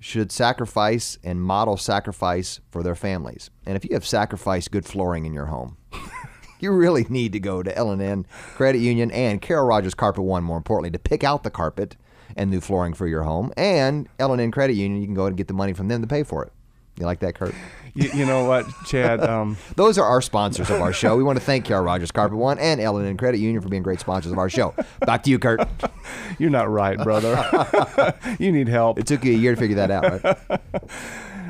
should 0.00 0.32
sacrifice 0.32 1.18
and 1.22 1.42
model 1.42 1.76
sacrifice 1.76 2.60
for 2.70 2.82
their 2.82 2.94
families. 2.94 3.50
And 3.66 3.76
if 3.76 3.84
you 3.84 3.90
have 3.92 4.06
sacrificed 4.06 4.70
good 4.70 4.86
flooring 4.86 5.26
in 5.26 5.34
your 5.34 5.44
home, 5.44 5.76
you 6.58 6.72
really 6.72 7.04
need 7.10 7.32
to 7.32 7.38
go 7.38 7.62
to 7.62 7.76
L&N 7.76 8.24
Credit 8.54 8.78
Union 8.78 9.10
and 9.10 9.42
Carol 9.42 9.66
Rogers 9.66 9.92
Carpet 9.92 10.24
One, 10.24 10.42
more 10.42 10.56
importantly, 10.56 10.90
to 10.92 10.98
pick 10.98 11.22
out 11.22 11.42
the 11.42 11.50
carpet 11.50 11.96
and 12.34 12.50
new 12.50 12.62
flooring 12.62 12.94
for 12.94 13.06
your 13.06 13.24
home. 13.24 13.52
And 13.58 14.08
L&N 14.18 14.50
Credit 14.52 14.72
Union, 14.72 15.02
you 15.02 15.06
can 15.06 15.14
go 15.14 15.26
and 15.26 15.36
get 15.36 15.48
the 15.48 15.54
money 15.54 15.74
from 15.74 15.88
them 15.88 16.00
to 16.00 16.08
pay 16.08 16.22
for 16.22 16.42
it. 16.42 16.52
You 16.98 17.04
like 17.06 17.20
that, 17.20 17.34
Kurt? 17.34 17.54
You, 17.94 18.10
you 18.14 18.26
know 18.26 18.44
what, 18.44 18.66
Chad? 18.86 19.20
Um, 19.26 19.56
Those 19.76 19.98
are 19.98 20.04
our 20.04 20.22
sponsors 20.22 20.70
of 20.70 20.80
our 20.80 20.92
show. 20.92 21.16
We 21.16 21.22
want 21.22 21.38
to 21.38 21.44
thank 21.44 21.64
Carol 21.64 21.82
Rogers 21.84 22.10
Carpet 22.10 22.38
One 22.38 22.58
and 22.58 22.80
L&N 22.80 23.16
Credit 23.16 23.38
Union 23.38 23.60
for 23.62 23.68
being 23.68 23.82
great 23.82 24.00
sponsors 24.00 24.32
of 24.32 24.38
our 24.38 24.48
show. 24.48 24.74
Back 25.00 25.22
to 25.24 25.30
you, 25.30 25.38
Kurt. 25.38 25.66
you're 26.38 26.50
not 26.50 26.70
right, 26.70 26.98
brother. 26.98 28.14
you 28.38 28.52
need 28.52 28.68
help. 28.68 28.98
It 28.98 29.06
took 29.06 29.24
you 29.24 29.32
a 29.32 29.36
year 29.36 29.54
to 29.54 29.60
figure 29.60 29.76
that 29.76 29.90
out, 29.90 30.22
right? 30.24 30.60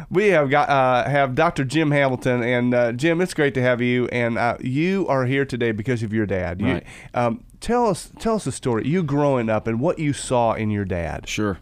We 0.08 0.28
have 0.28 0.50
got 0.50 0.68
uh, 0.68 1.08
have 1.10 1.34
Dr. 1.34 1.64
Jim 1.64 1.90
Hamilton, 1.90 2.42
and 2.44 2.72
uh, 2.74 2.92
Jim, 2.92 3.20
it's 3.20 3.34
great 3.34 3.54
to 3.54 3.62
have 3.62 3.80
you. 3.82 4.06
And 4.08 4.38
uh, 4.38 4.56
you 4.60 5.06
are 5.08 5.26
here 5.26 5.44
today 5.44 5.72
because 5.72 6.04
of 6.04 6.12
your 6.12 6.26
dad. 6.26 6.60
You, 6.60 6.66
Right. 6.74 6.86
um, 7.14 7.42
tell 7.60 7.86
us 7.88 8.12
tell 8.20 8.36
us 8.36 8.44
the 8.44 8.52
story. 8.52 8.86
You 8.86 9.02
growing 9.02 9.50
up 9.50 9.66
and 9.66 9.80
what 9.80 9.98
you 9.98 10.12
saw 10.12 10.52
in 10.52 10.70
your 10.70 10.84
dad. 10.84 11.28
Sure. 11.28 11.58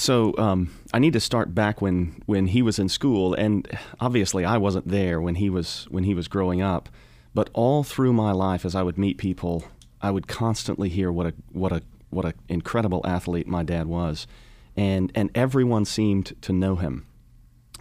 So 0.00 0.34
um, 0.38 0.70
I 0.94 0.98
need 0.98 1.12
to 1.12 1.20
start 1.20 1.54
back 1.54 1.82
when, 1.82 2.22
when 2.24 2.46
he 2.46 2.62
was 2.62 2.78
in 2.78 2.88
school, 2.88 3.34
and 3.34 3.68
obviously 4.00 4.46
I 4.46 4.56
wasn't 4.56 4.88
there 4.88 5.20
when 5.20 5.34
he 5.34 5.50
was 5.50 5.86
when 5.90 6.04
he 6.04 6.14
was 6.14 6.26
growing 6.26 6.62
up. 6.62 6.88
But 7.34 7.50
all 7.52 7.84
through 7.84 8.14
my 8.14 8.32
life, 8.32 8.64
as 8.64 8.74
I 8.74 8.82
would 8.82 8.96
meet 8.96 9.18
people, 9.18 9.64
I 10.00 10.10
would 10.10 10.26
constantly 10.26 10.88
hear 10.88 11.12
what 11.12 11.26
a 11.26 11.34
what 11.52 11.70
a 11.70 11.82
what 12.08 12.24
an 12.24 12.32
incredible 12.48 13.02
athlete 13.04 13.46
my 13.46 13.62
dad 13.62 13.88
was, 13.88 14.26
and 14.74 15.12
and 15.14 15.30
everyone 15.34 15.84
seemed 15.84 16.32
to 16.40 16.54
know 16.54 16.76
him, 16.76 17.06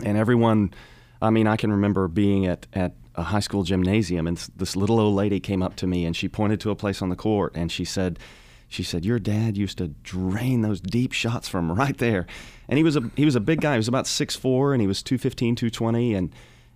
and 0.04 0.18
everyone. 0.18 0.74
I 1.22 1.30
mean, 1.30 1.48
I 1.48 1.56
can 1.56 1.72
remember 1.72 2.10
being 2.10 2.46
at 2.46 2.68
at 2.74 2.96
a 3.16 3.24
high 3.24 3.40
school 3.40 3.64
gymnasium, 3.64 4.28
and 4.28 4.36
this 4.58 4.76
little 4.76 5.00
old 5.00 5.16
lady 5.16 5.40
came 5.40 5.64
up 5.64 5.78
to 5.78 5.88
me 5.88 6.06
and 6.06 6.14
she 6.14 6.28
pointed 6.28 6.60
to 6.62 6.70
a 6.70 6.76
place 6.76 7.02
on 7.02 7.08
the 7.08 7.16
court, 7.16 7.54
and 7.56 7.72
she 7.72 7.86
said, 7.86 8.20
she 8.70 8.84
said, 8.84 9.04
"Your 9.04 9.20
dad 9.20 9.58
used 9.58 9.80
to 9.80 9.90
drain 10.04 10.62
those 10.62 10.80
deep 10.80 11.12
shots 11.12 11.50
from 11.50 11.72
right 11.84 11.98
there." 11.98 12.26
And 12.70 12.78
he 12.78 12.84
was 12.84 12.96
a 12.96 13.12
he 13.16 13.26
was 13.26 13.36
a 13.36 13.42
big 13.42 13.60
guy. 13.62 13.74
He 13.74 13.78
was 13.78 13.88
about 13.88 14.06
6'4", 14.06 14.74
and 14.74 14.80
he 14.82 14.88
was 14.88 15.04
215, 15.04 15.56
220, 15.56 16.14
and 16.14 16.32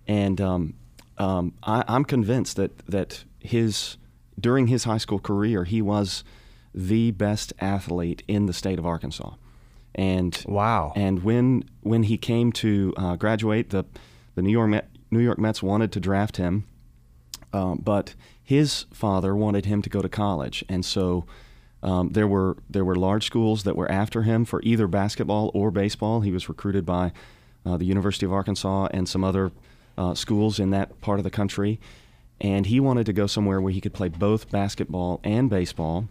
and 0.06 0.40
um, 0.40 0.74
um, 1.18 1.54
I, 1.62 1.84
I'm 1.88 2.04
convinced 2.04 2.56
that 2.56 2.78
that 2.86 3.24
his 3.38 3.96
during 4.38 4.66
his 4.66 4.84
high 4.84 4.98
school 4.98 5.20
career, 5.20 5.64
he 5.64 5.80
was 5.80 6.24
the 6.74 7.12
best 7.12 7.52
athlete 7.60 8.24
in 8.26 8.46
the 8.46 8.52
state 8.52 8.80
of 8.80 8.84
Arkansas. 8.84 9.34
And 9.94 10.44
Wow. 10.48 10.92
and 10.96 11.22
when 11.22 11.64
when 11.82 12.02
he 12.02 12.18
came 12.18 12.50
to 12.52 12.92
uh, 12.96 13.14
graduate, 13.16 13.70
the 13.70 13.84
the 14.34 14.42
New 14.42 14.50
York 14.50 14.68
Met, 14.70 14.88
New 15.12 15.20
York 15.20 15.38
Mets 15.38 15.62
wanted 15.62 15.92
to 15.92 16.00
draft 16.00 16.36
him, 16.38 16.64
um, 17.52 17.80
but 17.84 18.16
his 18.42 18.86
father 18.92 19.36
wanted 19.36 19.66
him 19.66 19.80
to 19.82 19.88
go 19.88 20.02
to 20.02 20.08
college, 20.08 20.64
and 20.68 20.84
so 20.84 21.24
um, 21.84 22.08
there 22.10 22.26
were 22.26 22.56
there 22.68 22.84
were 22.84 22.96
large 22.96 23.26
schools 23.26 23.62
that 23.62 23.76
were 23.76 23.90
after 23.90 24.22
him 24.22 24.44
for 24.44 24.60
either 24.62 24.88
basketball 24.88 25.50
or 25.54 25.70
baseball. 25.70 26.22
He 26.22 26.32
was 26.32 26.48
recruited 26.48 26.84
by 26.84 27.12
uh, 27.64 27.76
the 27.76 27.84
University 27.84 28.26
of 28.26 28.32
Arkansas 28.32 28.88
and 28.90 29.08
some 29.08 29.22
other 29.22 29.52
uh, 29.96 30.14
schools 30.14 30.58
in 30.58 30.70
that 30.70 31.00
part 31.00 31.20
of 31.20 31.24
the 31.24 31.30
country, 31.30 31.78
and 32.40 32.66
he 32.66 32.80
wanted 32.80 33.06
to 33.06 33.12
go 33.12 33.26
somewhere 33.26 33.60
where 33.60 33.72
he 33.72 33.80
could 33.80 33.94
play 33.94 34.08
both 34.08 34.50
basketball 34.50 35.20
and 35.22 35.48
baseball 35.48 36.08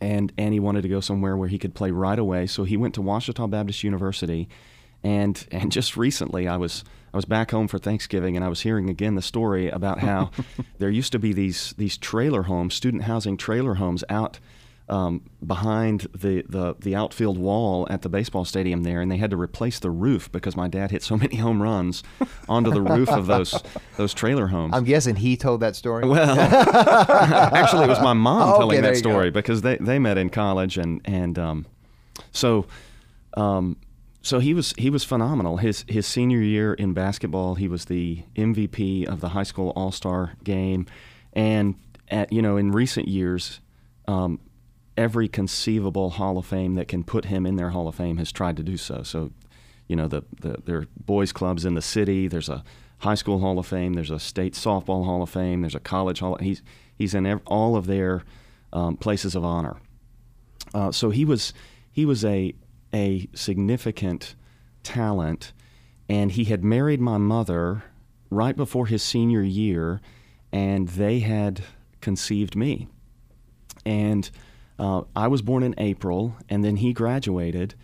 and 0.00 0.32
and 0.36 0.52
he 0.52 0.60
wanted 0.60 0.82
to 0.82 0.88
go 0.88 1.00
somewhere 1.00 1.36
where 1.36 1.48
he 1.48 1.58
could 1.58 1.74
play 1.74 1.90
right 1.90 2.18
away. 2.18 2.46
So 2.46 2.64
he 2.64 2.76
went 2.76 2.94
to 2.94 3.02
Ouachita 3.02 3.46
Baptist 3.48 3.84
University, 3.84 4.48
and 5.02 5.46
and 5.50 5.70
just 5.72 5.96
recently 5.96 6.48
I 6.48 6.56
was 6.56 6.84
I 7.12 7.16
was 7.16 7.24
back 7.24 7.50
home 7.50 7.68
for 7.68 7.78
Thanksgiving, 7.78 8.36
and 8.36 8.44
I 8.44 8.48
was 8.48 8.60
hearing 8.60 8.90
again 8.90 9.14
the 9.14 9.22
story 9.22 9.68
about 9.68 10.00
how 10.00 10.30
there 10.78 10.90
used 10.90 11.12
to 11.12 11.18
be 11.18 11.32
these 11.32 11.74
these 11.76 11.96
trailer 11.96 12.44
homes, 12.44 12.74
student 12.74 13.04
housing 13.04 13.36
trailer 13.36 13.74
homes 13.74 14.04
out. 14.08 14.38
Um, 14.88 15.22
behind 15.44 16.02
the, 16.14 16.44
the, 16.48 16.76
the 16.78 16.94
outfield 16.94 17.38
wall 17.38 17.88
at 17.90 18.02
the 18.02 18.08
baseball 18.08 18.44
stadium 18.44 18.84
there, 18.84 19.00
and 19.00 19.10
they 19.10 19.16
had 19.16 19.30
to 19.30 19.36
replace 19.36 19.80
the 19.80 19.90
roof 19.90 20.30
because 20.30 20.54
my 20.54 20.68
dad 20.68 20.92
hit 20.92 21.02
so 21.02 21.16
many 21.24 21.34
home 21.38 21.60
runs 21.60 22.04
onto 22.48 22.70
the 22.70 22.80
roof 22.80 23.08
of 23.08 23.26
those 23.26 23.60
those 23.96 24.14
trailer 24.14 24.46
homes. 24.46 24.74
I'm 24.76 24.84
guessing 24.84 25.16
he 25.16 25.36
told 25.36 25.58
that 25.62 25.74
story. 25.74 26.06
Well, 26.06 26.38
actually, 26.38 27.84
it 27.84 27.88
was 27.88 28.00
my 28.00 28.12
mom 28.12 28.48
Oh, 28.54 28.58
telling 28.58 28.82
that 28.82 28.96
story 28.96 29.30
because 29.30 29.62
they, 29.62 29.76
they 29.78 29.98
met 29.98 30.18
in 30.18 30.30
college 30.30 30.78
and 30.78 31.00
and 31.04 31.36
um, 31.36 31.66
so 32.30 32.66
um, 33.36 33.76
so 34.22 34.38
he 34.38 34.54
was 34.54 34.72
he 34.78 34.90
was 34.90 35.02
phenomenal. 35.04 35.56
His 35.56 35.84
his 35.88 36.06
senior 36.06 36.40
year 36.40 36.74
in 36.74 36.92
basketball, 36.92 37.56
he 37.56 37.68
was 37.68 37.86
the 37.86 38.22
MVP 38.34 39.06
of 39.06 39.20
the 39.20 39.30
high 39.30 39.42
school 39.42 39.72
All 39.76 39.90
Star 39.92 40.34
game, 40.44 40.86
and 41.32 41.74
at 42.08 42.32
you 42.32 42.40
know 42.42 42.56
in 42.56 42.70
recent 42.70 43.08
years. 43.08 43.60
Um, 44.08 44.38
Every 44.96 45.28
conceivable 45.28 46.10
Hall 46.10 46.38
of 46.38 46.46
Fame 46.46 46.74
that 46.76 46.88
can 46.88 47.04
put 47.04 47.26
him 47.26 47.46
in 47.46 47.56
their 47.56 47.70
Hall 47.70 47.88
of 47.88 47.94
Fame 47.94 48.16
has 48.16 48.32
tried 48.32 48.56
to 48.56 48.62
do 48.62 48.76
so. 48.76 49.02
So, 49.02 49.30
you 49.88 49.96
know, 49.96 50.08
the, 50.08 50.22
the 50.40 50.56
there 50.64 50.78
are 50.78 50.86
boys 51.04 51.32
clubs 51.32 51.64
in 51.64 51.74
the 51.74 51.82
city. 51.82 52.28
There's 52.28 52.48
a 52.48 52.64
high 52.98 53.14
school 53.14 53.40
Hall 53.40 53.58
of 53.58 53.66
Fame. 53.66 53.94
There's 53.94 54.10
a 54.10 54.18
state 54.18 54.54
softball 54.54 55.04
Hall 55.04 55.22
of 55.22 55.30
Fame. 55.30 55.60
There's 55.60 55.74
a 55.74 55.80
college 55.80 56.20
Hall. 56.20 56.36
He's 56.40 56.62
he's 56.96 57.14
in 57.14 57.26
ev- 57.26 57.42
all 57.46 57.76
of 57.76 57.86
their 57.86 58.24
um, 58.72 58.96
places 58.96 59.34
of 59.34 59.44
honor. 59.44 59.76
Uh, 60.74 60.92
so 60.92 61.10
he 61.10 61.24
was 61.24 61.52
he 61.90 62.04
was 62.04 62.24
a 62.24 62.54
a 62.94 63.28
significant 63.34 64.34
talent, 64.82 65.52
and 66.08 66.32
he 66.32 66.44
had 66.44 66.64
married 66.64 67.00
my 67.00 67.18
mother 67.18 67.84
right 68.30 68.56
before 68.56 68.86
his 68.86 69.02
senior 69.02 69.42
year, 69.42 70.00
and 70.52 70.88
they 70.88 71.20
had 71.20 71.62
conceived 72.00 72.56
me. 72.56 72.88
And 73.84 74.30
uh, 74.78 75.02
I 75.14 75.28
was 75.28 75.42
born 75.42 75.62
in 75.62 75.74
April, 75.78 76.36
and 76.48 76.64
then 76.64 76.76
he 76.76 76.92
graduated, 76.92 77.74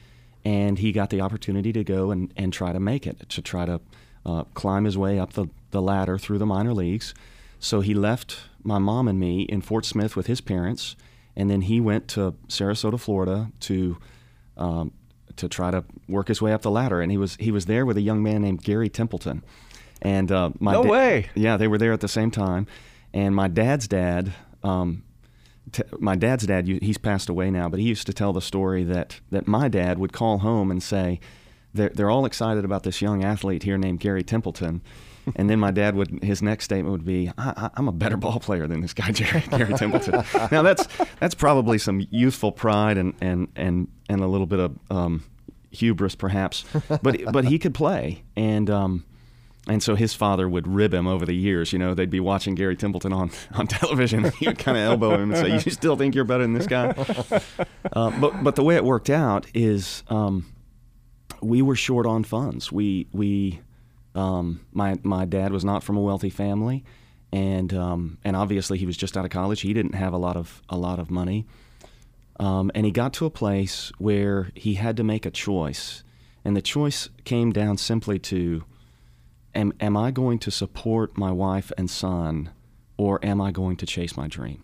and 0.45 0.79
he 0.79 0.93
got 0.93 1.11
the 1.11 1.21
opportunity 1.21 1.73
to 1.73 1.85
go 1.85 2.11
and, 2.11 2.33
and 2.37 2.53
try 2.53 2.73
to 2.73 2.81
make 2.81 3.07
it, 3.07 3.29
to 3.31 3.43
try 3.43 3.67
to 3.67 3.81
uh, 4.27 4.45
climb 4.55 4.85
his 4.85 4.99
way 4.99 5.19
up 5.19 5.33
the, 5.33 5.47
the 5.71 5.83
ladder 5.83 6.19
through 6.19 6.39
the 6.39 6.47
minor 6.47 6.75
leagues. 6.75 7.15
So 7.59 7.81
he 7.81 7.95
left 7.95 8.39
my 8.63 8.79
mom 8.79 9.09
and 9.09 9.19
me 9.19 9.43
in 9.43 9.63
Fort 9.63 9.85
Smith 9.85 10.17
with 10.17 10.27
his 10.27 10.41
parents, 10.41 10.97
and 11.37 11.51
then 11.51 11.63
he 11.63 11.81
went 11.81 12.09
to 12.09 12.35
Sarasota, 12.49 13.01
Florida, 13.01 13.51
to 13.61 13.97
um, 14.57 14.93
to 15.37 15.49
try 15.49 15.71
to 15.71 15.85
work 16.09 16.29
his 16.29 16.43
way 16.43 16.53
up 16.53 16.63
the 16.63 16.71
ladder. 16.71 17.01
And 17.01 17.11
he 17.11 17.17
was 17.17 17.37
he 17.37 17.51
was 17.51 17.67
there 17.67 17.87
with 17.87 17.97
a 17.97 18.03
young 18.03 18.23
man 18.23 18.43
named 18.43 18.63
Gary 18.63 18.89
Templeton. 18.89 19.43
And 20.03 20.31
uh, 20.31 20.51
my 20.59 20.73
no 20.73 20.83
way. 20.83 21.31
Yeah, 21.35 21.57
they 21.57 21.69
were 21.69 21.79
there 21.79 21.93
at 21.93 22.01
the 22.01 22.09
same 22.09 22.31
time. 22.31 22.67
And 23.15 23.35
my 23.35 23.49
dad's 23.49 23.89
dad, 23.89 24.33
um, 24.63 25.05
t- 25.73 25.83
my 25.99 26.15
dad's 26.17 26.47
dad, 26.47 26.67
he's 26.67 26.99
passed 26.99 27.29
away 27.29 27.51
now, 27.51 27.69
but 27.69 27.81
he 27.81 27.87
used 27.87 28.07
to 28.07 28.13
tell 28.13 28.33
the 28.33 28.41
story 28.41 28.85
that 28.85 29.21
that 29.31 29.49
my 29.49 29.69
dad 29.69 29.99
would 29.99 30.13
call 30.13 30.39
home 30.39 30.71
and 30.71 30.83
say, 30.83 31.21
"They're 31.75 31.89
they're 31.89 32.11
all 32.11 32.25
excited 32.27 32.65
about 32.65 32.83
this 32.83 33.03
young 33.03 33.25
athlete 33.25 33.63
here 33.63 33.79
named 33.79 34.01
Gary 34.01 34.23
Templeton." 34.23 34.83
and 35.37 35.49
then 35.49 35.61
my 35.61 35.71
dad 35.71 35.95
would 35.95 36.23
his 36.23 36.43
next 36.43 36.65
statement 36.65 36.91
would 36.91 37.05
be, 37.05 37.31
I, 37.39 37.71
am 37.77 37.87
a 37.87 37.93
better 37.93 38.17
ball 38.17 38.41
player 38.41 38.67
than 38.67 38.81
this 38.81 38.93
guy 38.93 39.13
Jerry 39.13 39.43
Gary 39.51 39.75
Templeton." 39.75 40.25
now 40.51 40.63
that's 40.63 40.87
that's 41.21 41.35
probably 41.35 41.79
some 41.79 42.07
youthful 42.11 42.53
pride 42.53 42.99
and 42.99 43.15
and 43.21 43.49
and 43.57 43.89
and 44.09 44.21
a 44.21 44.27
little 44.27 44.47
bit 44.47 44.61
of 44.61 44.79
um, 44.91 45.25
hubris 45.71 46.15
perhaps, 46.15 46.65
but 47.03 47.33
but 47.33 47.45
he 47.45 47.59
could 47.59 47.75
play 47.75 48.23
and. 48.37 48.71
Um, 48.71 49.05
and 49.69 49.83
so 49.83 49.95
his 49.95 50.13
father 50.13 50.49
would 50.49 50.67
rib 50.67 50.93
him 50.93 51.07
over 51.07 51.25
the 51.25 51.35
years. 51.35 51.73
You 51.73 51.79
know, 51.79 51.95
they'd 51.95 52.11
be 52.11 52.21
watching 52.21 52.55
Gary 52.55 52.77
Templeton 52.77 53.13
on, 53.13 53.31
on 53.55 53.67
television. 53.67 54.31
he 54.33 54.49
would 54.49 54.59
kind 54.59 54.77
of 54.77 54.85
elbow 54.91 55.15
him 55.15 55.33
and 55.33 55.37
say, 55.37 55.53
"You 55.65 55.71
still 55.71 55.97
think 55.97 56.15
you're 56.15 56.25
better 56.25 56.43
than 56.43 56.55
this 56.55 56.67
guy?" 56.67 56.95
Uh, 57.95 58.11
but 58.21 58.43
but 58.43 58.55
the 58.57 58.63
way 58.63 58.75
it 58.77 58.85
worked 58.85 59.11
out 59.11 59.47
is 59.53 60.03
um, 60.09 60.47
we 61.43 61.61
were 61.61 61.77
short 61.77 62.07
on 62.07 62.25
funds. 62.25 62.73
We 62.73 63.07
we 63.13 63.61
um, 64.15 64.61
my 64.73 64.99
my 65.03 65.27
dad 65.27 65.53
was 65.53 65.65
not 65.65 65.83
from 65.83 65.97
a 65.97 66.01
wealthy 66.01 66.31
family, 66.31 66.85
and 67.33 67.75
um, 67.75 68.19
and 68.25 68.35
obviously 68.35 68.79
he 68.79 68.87
was 68.87 68.97
just 68.97 69.17
out 69.17 69.25
of 69.25 69.31
college. 69.31 69.61
He 69.61 69.75
didn't 69.75 69.95
have 69.95 70.13
a 70.15 70.17
lot 70.17 70.37
of 70.37 70.63
a 70.71 70.77
lot 70.79 70.99
of 70.99 71.11
money, 71.11 71.47
um, 72.41 72.71
and 72.75 72.87
he 72.87 72.93
got 72.93 73.13
to 73.15 73.27
a 73.27 73.31
place 73.31 73.93
where 73.99 74.51
he 74.55 74.75
had 74.75 74.97
to 74.97 75.05
make 75.05 75.27
a 75.27 75.31
choice, 75.31 76.03
and 76.45 76.57
the 76.57 76.63
choice 76.63 77.09
came 77.25 77.53
down 77.53 77.77
simply 77.77 78.19
to, 78.21 78.65
am 79.55 79.73
am 79.81 79.97
I 79.97 80.11
going 80.11 80.39
to 80.41 80.51
support 80.51 81.17
my 81.17 81.31
wife 81.31 81.73
and 81.77 81.91
son, 81.91 82.51
or 82.97 83.25
am 83.25 83.41
I 83.41 83.51
going 83.51 83.77
to 83.77 83.87
chase 83.87 84.17
my 84.17 84.29
dream? 84.29 84.63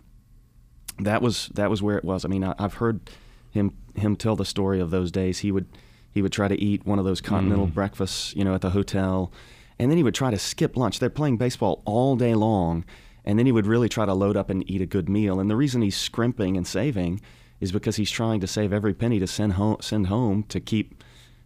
That 0.99 1.21
was 1.21 1.49
that 1.53 1.69
was 1.69 1.81
where 1.81 1.97
it 1.97 2.03
was. 2.03 2.25
I 2.25 2.27
mean, 2.27 2.43
I, 2.43 2.53
I've 2.57 2.75
heard 2.75 3.09
him 3.51 3.73
him 3.95 4.15
tell 4.15 4.35
the 4.35 4.45
story 4.45 4.79
of 4.79 4.91
those 4.91 5.11
days. 5.11 5.39
He 5.39 5.51
would 5.51 5.67
he 6.11 6.21
would 6.21 6.31
try 6.31 6.47
to 6.47 6.59
eat 6.59 6.85
one 6.85 6.99
of 6.99 7.05
those 7.05 7.21
continental 7.21 7.67
mm. 7.67 7.73
breakfasts, 7.73 8.35
you 8.35 8.43
know, 8.43 8.55
at 8.55 8.61
the 8.61 8.71
hotel, 8.71 9.31
and 9.77 9.89
then 9.89 9.97
he 9.97 10.03
would 10.03 10.15
try 10.15 10.31
to 10.31 10.39
skip 10.39 10.75
lunch. 10.75 10.99
They're 10.99 11.09
playing 11.09 11.37
baseball 11.37 11.81
all 11.85 12.15
day 12.15 12.33
long, 12.33 12.85
and 13.25 13.37
then 13.37 13.45
he 13.45 13.51
would 13.51 13.67
really 13.67 13.89
try 13.89 14.05
to 14.05 14.13
load 14.13 14.35
up 14.35 14.49
and 14.49 14.69
eat 14.69 14.81
a 14.81 14.85
good 14.85 15.07
meal. 15.07 15.39
And 15.39 15.49
the 15.49 15.55
reason 15.55 15.81
he's 15.81 15.97
scrimping 15.97 16.57
and 16.57 16.65
saving 16.65 17.21
is 17.59 17.71
because 17.71 17.97
he's 17.97 18.11
trying 18.11 18.39
to 18.39 18.47
save 18.47 18.73
every 18.73 18.93
penny 18.93 19.19
to 19.19 19.27
send 19.27 19.53
home, 19.53 19.77
send 19.81 20.07
home 20.07 20.43
to 20.43 20.59
keep 20.59 21.03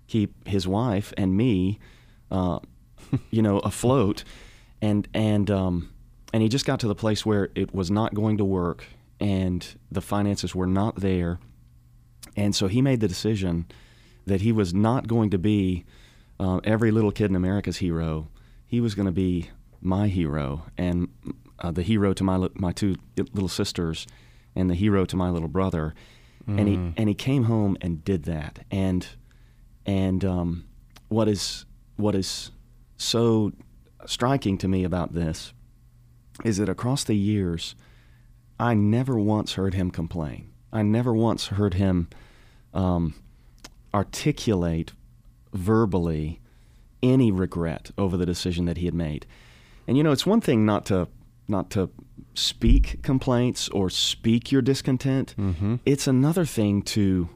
keep 0.07 0.47
his 0.47 0.67
wife 0.67 1.13
and 1.17 1.35
me, 1.35 1.79
uh, 2.29 2.59
you 3.31 3.41
know, 3.41 3.59
afloat. 3.59 4.23
And 4.81 5.07
and 5.13 5.49
um, 5.49 5.89
and 6.33 6.43
he 6.43 6.49
just 6.49 6.65
got 6.65 6.79
to 6.81 6.87
the 6.87 6.95
place 6.95 7.25
where 7.25 7.49
it 7.55 7.73
was 7.73 7.89
not 7.89 8.13
going 8.13 8.37
to 8.37 8.45
work, 8.45 8.85
and 9.19 9.65
the 9.91 10.01
finances 10.01 10.53
were 10.53 10.67
not 10.67 10.97
there, 10.97 11.39
and 12.35 12.55
so 12.55 12.67
he 12.67 12.81
made 12.81 12.99
the 12.99 13.07
decision 13.07 13.65
that 14.25 14.41
he 14.41 14.51
was 14.51 14.73
not 14.73 15.07
going 15.07 15.29
to 15.29 15.37
be 15.37 15.85
uh, 16.39 16.59
every 16.63 16.91
little 16.91 17.11
kid 17.11 17.29
in 17.29 17.35
America's 17.35 17.77
hero. 17.77 18.29
He 18.65 18.81
was 18.81 18.95
going 18.95 19.05
to 19.05 19.11
be 19.11 19.49
my 19.81 20.07
hero 20.07 20.65
and 20.77 21.09
uh, 21.59 21.71
the 21.71 21.83
hero 21.83 22.13
to 22.13 22.23
my 22.23 22.49
my 22.55 22.71
two 22.71 22.95
little 23.17 23.49
sisters 23.49 24.07
and 24.55 24.69
the 24.69 24.75
hero 24.75 25.05
to 25.05 25.15
my 25.15 25.29
little 25.29 25.47
brother. 25.47 25.93
Mm. 26.47 26.59
And 26.59 26.67
he 26.67 26.75
mm. 26.75 26.93
and 26.97 27.09
he 27.09 27.15
came 27.15 27.43
home 27.43 27.77
and 27.81 28.03
did 28.03 28.23
that. 28.23 28.59
And 28.71 29.07
and 29.85 30.25
um, 30.25 30.65
what 31.09 31.27
is 31.27 31.65
what 31.97 32.15
is 32.15 32.51
so 33.03 33.51
striking 34.05 34.57
to 34.59 34.67
me 34.67 34.83
about 34.83 35.13
this 35.13 35.53
is 36.43 36.57
that 36.57 36.69
across 36.69 37.03
the 37.03 37.15
years, 37.15 37.75
I 38.59 38.73
never 38.73 39.19
once 39.19 39.53
heard 39.53 39.73
him 39.73 39.91
complain. 39.91 40.51
I 40.71 40.81
never 40.81 41.13
once 41.13 41.47
heard 41.47 41.75
him 41.75 42.09
um, 42.73 43.13
articulate 43.93 44.93
verbally 45.53 46.39
any 47.03 47.31
regret 47.31 47.91
over 47.97 48.17
the 48.17 48.25
decision 48.25 48.65
that 48.65 48.77
he 48.77 48.85
had 48.85 48.95
made. 48.95 49.25
And 49.87 49.97
you 49.97 50.03
know, 50.03 50.11
it's 50.11 50.25
one 50.25 50.41
thing 50.41 50.65
not 50.65 50.85
to 50.87 51.07
not 51.47 51.69
to 51.71 51.89
speak 52.33 53.03
complaints 53.03 53.67
or 53.69 53.89
speak 53.89 54.51
your 54.51 54.61
discontent. 54.61 55.35
Mm-hmm. 55.37 55.75
It's 55.85 56.07
another 56.07 56.45
thing 56.45 56.81
to 56.83 57.29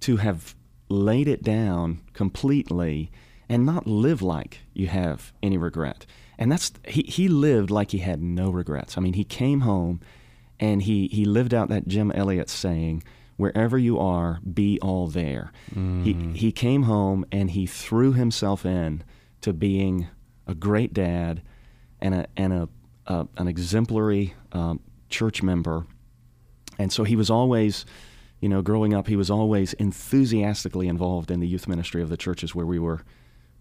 to 0.00 0.16
have 0.16 0.54
laid 0.88 1.28
it 1.28 1.42
down 1.42 2.02
completely 2.12 3.10
and 3.52 3.66
not 3.66 3.86
live 3.86 4.22
like 4.22 4.60
you 4.72 4.86
have 4.86 5.32
any 5.42 5.58
regret. 5.58 6.06
And 6.38 6.50
that's 6.50 6.72
he, 6.88 7.02
he 7.02 7.28
lived 7.28 7.70
like 7.70 7.90
he 7.90 7.98
had 7.98 8.22
no 8.22 8.50
regrets. 8.50 8.96
I 8.96 9.00
mean, 9.02 9.12
he 9.12 9.24
came 9.24 9.60
home 9.60 10.00
and 10.58 10.82
he, 10.82 11.08
he 11.08 11.24
lived 11.26 11.52
out 11.52 11.68
that 11.68 11.86
Jim 11.86 12.10
Elliot 12.12 12.48
saying, 12.48 13.02
wherever 13.36 13.76
you 13.76 13.98
are, 13.98 14.40
be 14.40 14.78
all 14.80 15.06
there. 15.06 15.52
Mm. 15.74 16.04
He 16.04 16.38
he 16.38 16.52
came 16.52 16.84
home 16.84 17.26
and 17.30 17.50
he 17.50 17.66
threw 17.66 18.12
himself 18.12 18.64
in 18.64 19.02
to 19.40 19.52
being 19.52 20.08
a 20.46 20.54
great 20.54 20.94
dad 20.94 21.42
and 22.00 22.14
a 22.14 22.26
and 22.36 22.52
a, 22.52 22.68
a 23.06 23.26
an 23.36 23.48
exemplary 23.48 24.34
um, 24.52 24.80
church 25.08 25.42
member, 25.42 25.86
and 26.78 26.92
so 26.92 27.04
he 27.04 27.16
was 27.16 27.30
always. 27.30 27.84
You 28.40 28.48
know, 28.48 28.60
growing 28.60 28.92
up, 28.92 29.06
he 29.06 29.14
was 29.14 29.30
always 29.30 29.72
enthusiastically 29.74 30.88
involved 30.88 31.30
in 31.30 31.38
the 31.38 31.46
youth 31.46 31.68
ministry 31.68 32.02
of 32.02 32.08
the 32.08 32.16
churches 32.16 32.56
where 32.56 32.66
we 32.66 32.76
were, 32.76 33.04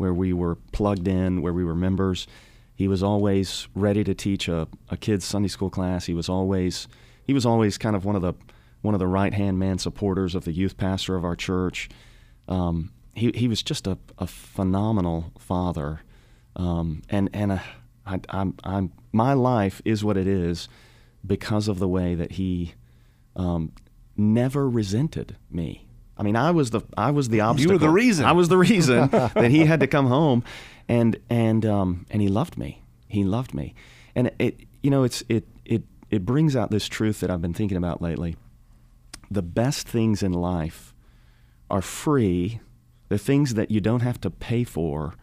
where 0.02 0.14
we 0.14 0.34
were 0.34 0.56
plugged 0.72 1.08
in, 1.08 1.44
where 1.44 1.54
we 1.54 1.64
were 1.64 1.76
members. 1.76 2.26
He 2.74 2.88
was 2.88 3.04
always 3.04 3.68
ready 3.76 4.04
to 4.04 4.16
teach 4.16 4.48
a, 4.48 4.68
a 4.90 4.98
kid's 4.98 5.26
Sunday 5.26 5.48
school 5.48 5.70
class. 5.70 6.08
He 6.08 6.16
was 6.16 6.28
always 6.28 6.88
he 7.24 7.34
was 7.34 7.46
always 7.46 7.78
kind 7.78 7.96
of 7.96 8.04
one 8.04 8.16
of 8.16 8.24
the 8.24 8.34
one 8.82 8.96
of 8.96 9.00
the 9.00 9.08
right 9.08 9.32
hand 9.32 9.60
man 9.60 9.78
supporters 9.78 10.34
of 10.34 10.44
the 10.44 10.52
youth 10.52 10.76
pastor 10.76 11.16
of 11.16 11.24
our 11.24 11.36
church. 11.36 11.88
Um, 12.48 12.92
he, 13.14 13.32
he 13.36 13.48
was 13.48 13.62
just 13.62 13.86
a, 13.86 14.00
a 14.18 14.26
phenomenal 14.26 15.32
father. 15.38 16.02
Um, 16.56 17.04
and 17.08 17.30
and 17.32 17.52
a, 17.52 17.64
I, 18.08 18.20
I'm, 18.30 18.56
I'm, 18.64 18.92
my 19.12 19.34
life 19.34 19.84
is 19.86 20.04
what 20.04 20.18
it 20.18 20.28
is 20.28 20.68
because 21.24 21.68
of 21.68 21.78
the 21.78 21.88
way 21.88 22.16
that 22.16 22.32
he 22.34 22.74
um, 23.36 23.74
never 24.18 24.68
resented 24.68 25.38
me. 25.52 25.86
I 26.21 26.23
mean, 26.23 26.36
I 26.36 26.51
was 26.51 26.69
the 26.69 26.81
I 26.95 27.10
was 27.10 27.29
the 27.29 27.41
obstacle. 27.41 27.73
You 27.73 27.79
were 27.79 27.79
the 27.79 27.89
reason. 27.89 28.25
I 28.25 28.34
was 28.34 28.47
the 28.47 28.57
reason 28.57 29.10
that 29.10 29.49
he 29.49 29.65
had 29.65 29.79
to 29.79 29.88
come 29.88 30.05
home, 30.05 30.43
and 30.88 31.19
and 31.31 31.65
um, 31.65 32.05
and 32.12 32.21
he 32.21 32.27
loved 32.27 32.60
me. 32.60 32.84
He 33.07 33.23
loved 33.23 33.55
me, 33.55 33.73
and 34.13 34.29
it 34.38 34.60
you 34.84 34.91
know 34.91 35.03
it's 35.03 35.23
it 35.29 35.47
it 35.65 35.81
it 36.12 36.23
brings 36.23 36.55
out 36.55 36.69
this 36.69 36.88
truth 36.88 37.21
that 37.21 37.31
I've 37.31 37.41
been 37.41 37.55
thinking 37.55 37.75
about 37.75 38.03
lately 38.03 38.36
the 39.31 39.41
best 39.41 39.88
things 39.88 40.21
in 40.21 40.31
life 40.31 40.93
are 41.71 41.81
free. 41.81 42.60
They're 43.10 43.17
things 43.17 43.55
that 43.55 43.71
you 43.71 43.81
don't 43.81 44.01
have 44.01 44.21
to 44.21 44.29
pay 44.29 44.63
for, 44.63 45.15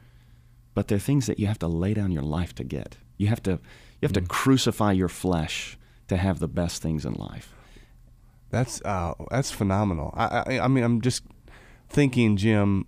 but 0.74 0.88
they're 0.88 0.98
things 0.98 1.26
that 1.26 1.38
you 1.38 1.46
have 1.46 1.61
to 1.61 1.68
lay 1.68 1.94
down 1.94 2.11
your 2.11 2.24
life 2.24 2.56
to 2.56 2.64
get. 2.64 2.96
You 3.18 3.28
have 3.28 3.42
to 3.44 3.52
you 3.52 4.08
have 4.08 4.11
mm. 4.11 4.22
to 4.22 4.22
crucify 4.22 4.90
your 4.90 5.08
flesh 5.08 5.78
to 6.08 6.16
have 6.16 6.40
the 6.40 6.48
best 6.48 6.82
things 6.82 7.04
in 7.04 7.12
life. 7.12 7.54
That's 8.50 8.80
uh, 8.82 9.14
that's 9.30 9.50
phenomenal. 9.50 10.12
I, 10.16 10.44
I, 10.46 10.61
I 10.61 10.68
mean 10.68 10.84
I'm 10.84 11.00
just 11.00 11.22
thinking, 11.88 12.37
Jim. 12.37 12.87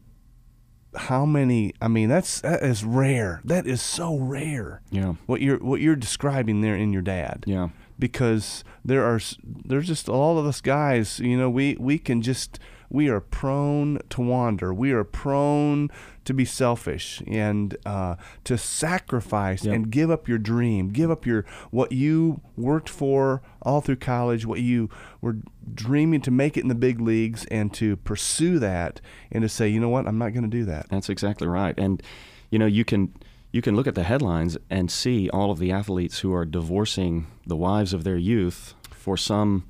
How 0.97 1.25
many? 1.25 1.73
I 1.81 1.87
mean, 1.87 2.09
that's 2.09 2.41
that 2.41 2.65
is 2.65 2.83
rare. 2.85 3.41
That 3.45 3.65
is 3.65 3.81
so 3.81 4.17
rare. 4.17 4.83
Yeah. 4.91 5.15
What 5.27 5.41
you're 5.41 5.59
what 5.59 5.81
you're 5.81 5.95
describing 5.95 6.63
there 6.63 6.75
in 6.75 6.93
your 6.93 7.03
dad. 7.03 7.45
Yeah 7.47 7.69
because 8.01 8.65
there 8.85 9.05
are 9.05 9.21
there's 9.45 9.87
just 9.87 10.09
all 10.09 10.39
of 10.39 10.47
us 10.47 10.61
guys 10.61 11.21
you 11.21 11.37
know 11.37 11.49
we 11.49 11.77
we 11.79 11.99
can 11.99 12.23
just 12.23 12.59
we 12.91 13.09
are 13.09 13.21
prone 13.21 14.01
to 14.11 14.21
wander. 14.21 14.75
We 14.75 14.91
are 14.91 15.05
prone 15.05 15.91
to 16.25 16.35
be 16.35 16.45
selfish 16.45 17.23
and 17.27 17.77
uh, 17.87 18.17
to 18.45 18.59
sacrifice 18.59 19.65
yep. 19.65 19.75
and 19.75 19.91
give 19.91 20.11
up 20.11 20.29
your 20.29 20.39
dream 20.39 20.91
give 20.91 21.11
up 21.11 21.27
your 21.27 21.45
what 21.71 21.91
you 21.93 22.41
worked 22.57 22.89
for 22.89 23.43
all 23.63 23.81
through 23.81 23.97
college 23.97 24.45
what 24.45 24.61
you 24.61 24.89
were 25.21 25.37
dreaming 25.75 26.21
to 26.21 26.31
make 26.31 26.57
it 26.57 26.61
in 26.61 26.69
the 26.69 26.75
big 26.75 27.01
leagues 27.01 27.47
and 27.47 27.73
to 27.73 27.97
pursue 27.97 28.59
that 28.59 29.01
and 29.33 29.43
to 29.43 29.49
say 29.49 29.69
you 29.69 29.81
know 29.81 29.89
what? 29.89 30.07
I'm 30.07 30.19
not 30.19 30.33
going 30.33 30.45
to 30.45 30.49
do 30.49 30.65
that. 30.67 30.89
That's 30.91 31.09
exactly 31.09 31.47
right. 31.47 31.77
And 31.79 32.03
you 32.51 32.59
know, 32.59 32.67
you 32.67 32.85
can 32.85 33.15
you 33.53 33.63
can 33.63 33.75
look 33.75 33.87
at 33.87 33.95
the 33.95 34.05
headlines 34.05 34.57
and 34.69 34.91
see 34.91 35.29
all 35.31 35.51
of 35.51 35.59
the 35.59 35.73
athletes 35.73 36.21
who 36.21 36.33
are 36.33 36.45
divorcing 36.45 37.27
the 37.47 37.57
wives 37.57 37.93
of 37.93 38.05
their 38.05 38.17
youth 38.17 38.75
for 38.91 39.17
some 39.17 39.65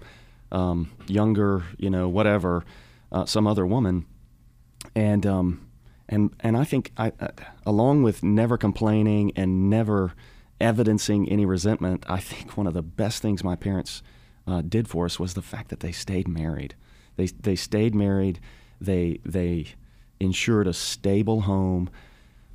um, 0.53 0.91
younger, 1.07 1.63
you 1.79 1.89
know, 1.89 2.09
whatever, 2.09 2.65
uh, 3.12 3.25
some 3.25 3.46
other 3.46 3.66
woman, 3.66 4.07
and 4.94 5.27
um, 5.27 5.68
and 6.09 6.35
and 6.40 6.57
I 6.57 6.64
think 6.64 6.92
I, 6.96 7.12
uh, 7.20 7.29
along 7.66 8.03
with 8.03 8.23
never 8.23 8.57
complaining 8.57 9.33
and 9.37 9.70
never 9.70 10.12
evidencing 10.61 11.29
any 11.29 11.46
resentment, 11.46 12.05
I 12.09 12.18
think 12.20 12.57
one 12.57 12.66
of 12.66 12.75
the 12.75 12.83
best 12.83 13.23
things 13.23 13.42
my 13.42 13.57
parents 13.57 14.03
uh, 14.46 14.62
did 14.62 14.88
for 14.88 15.05
us 15.05 15.18
was 15.18 15.35
the 15.35 15.42
fact 15.42 15.68
that 15.70 15.81
they 15.81 15.92
stayed 15.92 16.29
married. 16.29 16.75
They 17.16 17.27
they 17.27 17.57
stayed 17.57 17.94
married. 17.94 18.40
They 18.81 19.20
they 19.25 19.66
ensured 20.18 20.66
a 20.66 20.73
stable 20.73 21.42
home, 21.42 21.90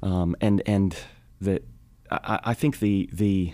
um, 0.01 0.35
and 0.41 0.61
and 0.65 0.95
that 1.41 1.63
I, 2.09 2.39
I 2.45 2.53
think 2.53 2.79
the 2.79 3.09
the 3.11 3.53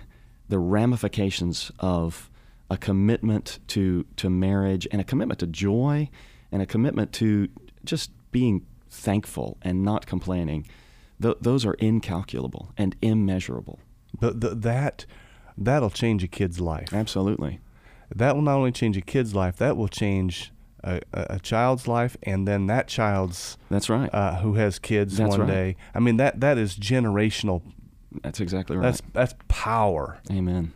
the 0.49 0.59
ramifications 0.59 1.71
of 1.79 2.29
a 2.69 2.77
commitment 2.77 3.59
to 3.67 4.05
to 4.17 4.29
marriage 4.29 4.87
and 4.91 5.01
a 5.01 5.03
commitment 5.03 5.39
to 5.39 5.47
joy 5.47 6.09
and 6.51 6.61
a 6.61 6.65
commitment 6.65 7.11
to 7.13 7.47
just 7.85 8.11
being 8.31 8.65
thankful 8.89 9.57
and 9.61 9.83
not 9.83 10.05
complaining 10.05 10.67
th- 11.21 11.37
those 11.41 11.65
are 11.65 11.73
incalculable 11.75 12.71
and 12.77 12.95
immeasurable 13.01 13.79
But 14.19 14.41
th- 14.41 14.53
that 14.57 15.05
that'll 15.57 15.89
change 15.89 16.23
a 16.23 16.27
kid's 16.27 16.59
life. 16.59 16.93
absolutely 16.93 17.59
That 18.13 18.35
will 18.35 18.41
not 18.41 18.55
only 18.57 18.71
change 18.71 18.97
a 18.97 19.01
kid's 19.01 19.33
life, 19.35 19.55
that 19.57 19.77
will 19.77 19.87
change 19.87 20.51
a, 20.83 20.99
a, 21.13 21.25
a 21.35 21.39
child's 21.39 21.87
life, 21.87 22.17
and 22.23 22.47
then 22.47 22.65
that 22.67 22.87
child's 22.87 23.57
that's 23.69 23.89
right 23.89 24.09
uh, 24.13 24.39
who 24.41 24.55
has 24.55 24.79
kids 24.79 25.17
That's 25.17 25.29
one 25.29 25.41
right. 25.41 25.47
day. 25.47 25.75
I 25.95 25.99
mean 25.99 26.17
that 26.17 26.39
that 26.41 26.57
is 26.57 26.75
generational. 26.75 27.61
that's 28.23 28.39
exactly 28.41 28.75
right 28.77 28.83
That's 28.83 29.01
that's 29.13 29.35
power. 29.47 30.19
amen 30.31 30.73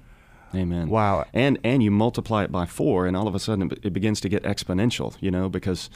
amen 0.56 0.90
Wow. 0.90 1.26
and 1.34 1.58
and 1.64 1.82
you 1.84 1.92
multiply 1.92 2.44
it 2.44 2.52
by 2.52 2.66
four, 2.66 3.06
and 3.06 3.16
all 3.18 3.28
of 3.28 3.36
a 3.36 3.40
sudden 3.40 3.72
it 3.84 3.94
begins 3.94 4.20
to 4.22 4.30
get 4.30 4.44
exponential. 4.44 5.16
You 5.20 5.32
know, 5.32 5.50
because 5.50 5.90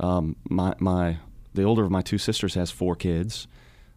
um, 0.00 0.36
my 0.48 0.74
my 0.78 1.18
the 1.54 1.62
older 1.62 1.84
of 1.84 1.90
my 1.90 2.02
two 2.02 2.18
sisters 2.18 2.54
has 2.54 2.70
four 2.70 2.96
kids. 2.96 3.46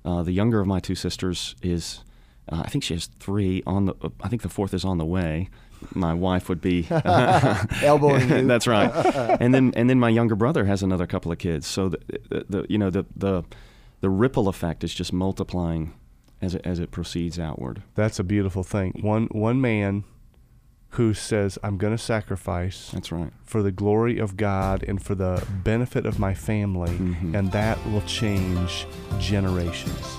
Uh, 0.03 0.21
the 0.23 0.31
younger 0.33 0.59
of 0.59 0.67
my 0.67 0.79
two 0.79 0.93
sisters 0.93 1.55
is, 1.63 2.03
uh, 2.51 2.61
I 2.65 2.69
think 2.69 2.83
she 2.83 2.93
has 2.93 3.07
three. 3.19 3.63
On 3.65 3.85
the, 3.85 3.93
I 4.21 4.27
think 4.29 4.41
the 4.43 4.49
fourth 4.49 4.73
is 4.73 4.85
on 4.85 4.97
the 4.99 5.05
way. 5.05 5.49
My 5.93 6.13
wife 6.13 6.47
would 6.49 6.61
be 6.61 6.87
Elbowing 7.83 8.29
you. 8.29 8.47
That's 8.47 8.67
right. 8.67 8.91
and 9.39 9.53
then 9.53 9.73
and 9.75 9.89
then 9.89 9.99
my 9.99 10.09
younger 10.09 10.35
brother 10.35 10.65
has 10.65 10.83
another 10.83 11.07
couple 11.07 11.31
of 11.31 11.37
kids. 11.37 11.65
So 11.67 11.89
the, 11.89 11.99
the, 12.29 12.45
the 12.49 12.65
you 12.69 12.77
know 12.77 12.89
the 12.89 13.05
the 13.15 13.43
the 14.01 14.09
ripple 14.09 14.47
effect 14.47 14.83
is 14.83 14.93
just 14.93 15.11
multiplying 15.13 15.93
as 16.45 16.55
it 16.55 16.62
as 16.63 16.79
it 16.79 16.91
proceeds 16.91 17.38
outward. 17.39 17.81
That's 17.95 18.19
a 18.19 18.23
beautiful 18.23 18.63
thing. 18.63 18.99
One 19.01 19.27
one 19.31 19.60
man 19.60 20.03
who 20.89 21.13
says, 21.13 21.58
"I'm 21.62 21.77
going 21.77 21.91
to 21.91 22.01
sacrifice 22.01 22.91
That's 22.93 23.12
right. 23.12 23.31
for 23.43 23.62
the 23.62 23.71
glory 23.71 24.17
of 24.19 24.38
God 24.38 24.81
and 24.88 25.01
for 25.03 25.13
the 25.15 25.45
benefit 25.63 26.05
of 26.05 26.19
my 26.19 26.34
family, 26.34 26.91
Mhm. 26.91 27.36
and 27.38 27.51
that 27.51 27.77
will 27.91 28.01
change 28.03 28.88
generations." 29.19 30.17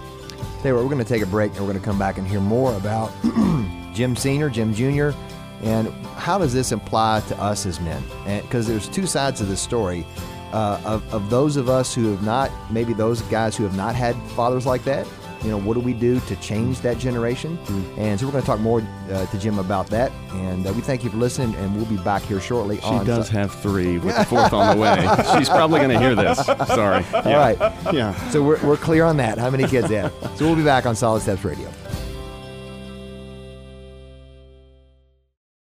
Tell 0.61 0.73
you 0.73 0.75
what, 0.75 0.83
we're 0.85 0.91
going 0.91 0.99
to 1.05 1.09
take 1.09 1.23
a 1.23 1.27
break 1.27 1.53
and 1.53 1.61
we're 1.61 1.69
going 1.73 1.79
to 1.79 1.85
come 1.85 1.99
back 1.99 2.19
and 2.19 2.27
hear 2.27 2.41
more 2.41 2.75
about 2.77 3.11
Jim 3.95 4.17
Senior, 4.17 4.51
Jim 4.51 4.75
Junior, 4.75 5.15
and 5.63 5.89
how 6.17 6.37
does 6.39 6.53
this 6.53 6.73
apply 6.73 7.21
to 7.29 7.41
us 7.41 7.65
as 7.67 7.81
men? 7.81 8.03
Because 8.43 8.67
there's 8.67 8.89
two 8.89 9.07
sides 9.07 9.41
of 9.41 9.49
this 9.49 9.61
story. 9.61 10.07
Uh, 10.53 10.81
of, 10.85 11.15
of 11.15 11.29
those 11.29 11.57
of 11.57 11.69
us 11.69 11.95
who 11.95 12.11
have 12.11 12.23
not, 12.23 12.51
maybe 12.71 12.93
those 12.95 13.21
guys 13.23 13.57
who 13.57 13.65
have 13.65 13.77
not 13.77 13.95
had 13.95 14.15
fathers 14.37 14.65
like 14.65 14.85
that, 14.85 15.07
you 15.43 15.51
know, 15.51 15.59
what 15.59 15.75
do 15.75 15.81
we 15.81 15.93
do 15.93 16.21
to 16.21 16.37
change 16.37 16.81
that 16.81 16.99
generation? 16.99 17.59
And 17.99 18.19
so 18.19 18.27
we're 18.27 18.33
going 18.33 18.43
to 18.43 18.47
talk 18.47 18.61
more 18.61 18.83
uh, 19.11 19.27
to 19.27 19.39
Jim 19.39 19.59
about 19.59 19.87
that. 19.89 20.13
And 20.33 20.67
uh, 20.67 20.73
we 20.73 20.81
thank 20.81 21.05
you 21.05 21.11
for 21.11 21.17
listening, 21.17 21.55
and 21.57 21.75
we'll 21.77 21.87
be 21.87 21.97
back 21.99 22.23
here 22.23 22.41
shortly. 22.41 22.79
She 22.79 22.85
on 22.87 23.07
does 23.07 23.29
have 23.29 23.53
three 23.53 23.99
with 23.99 24.17
the 24.17 24.25
fourth 24.29 24.53
on 24.53 24.77
the 24.77 24.83
way. 24.83 24.97
She's 25.39 25.49
probably 25.49 25.81
going 25.81 25.91
to 25.91 25.99
hear 25.99 26.15
this. 26.15 26.45
Sorry. 26.67 27.05
All 27.15 27.23
right. 27.23 27.59
Yeah. 27.93 28.15
So 28.31 28.43
we're, 28.43 28.65
we're 28.67 28.77
clear 28.77 29.05
on 29.05 29.17
that, 29.19 29.39
how 29.39 29.51
many 29.51 29.67
kids 29.67 29.91
have. 29.91 30.13
So 30.37 30.45
we'll 30.45 30.57
be 30.57 30.65
back 30.65 30.85
on 30.85 30.95
Solid 30.95 31.23
Steps 31.23 31.45
Radio. 31.45 31.73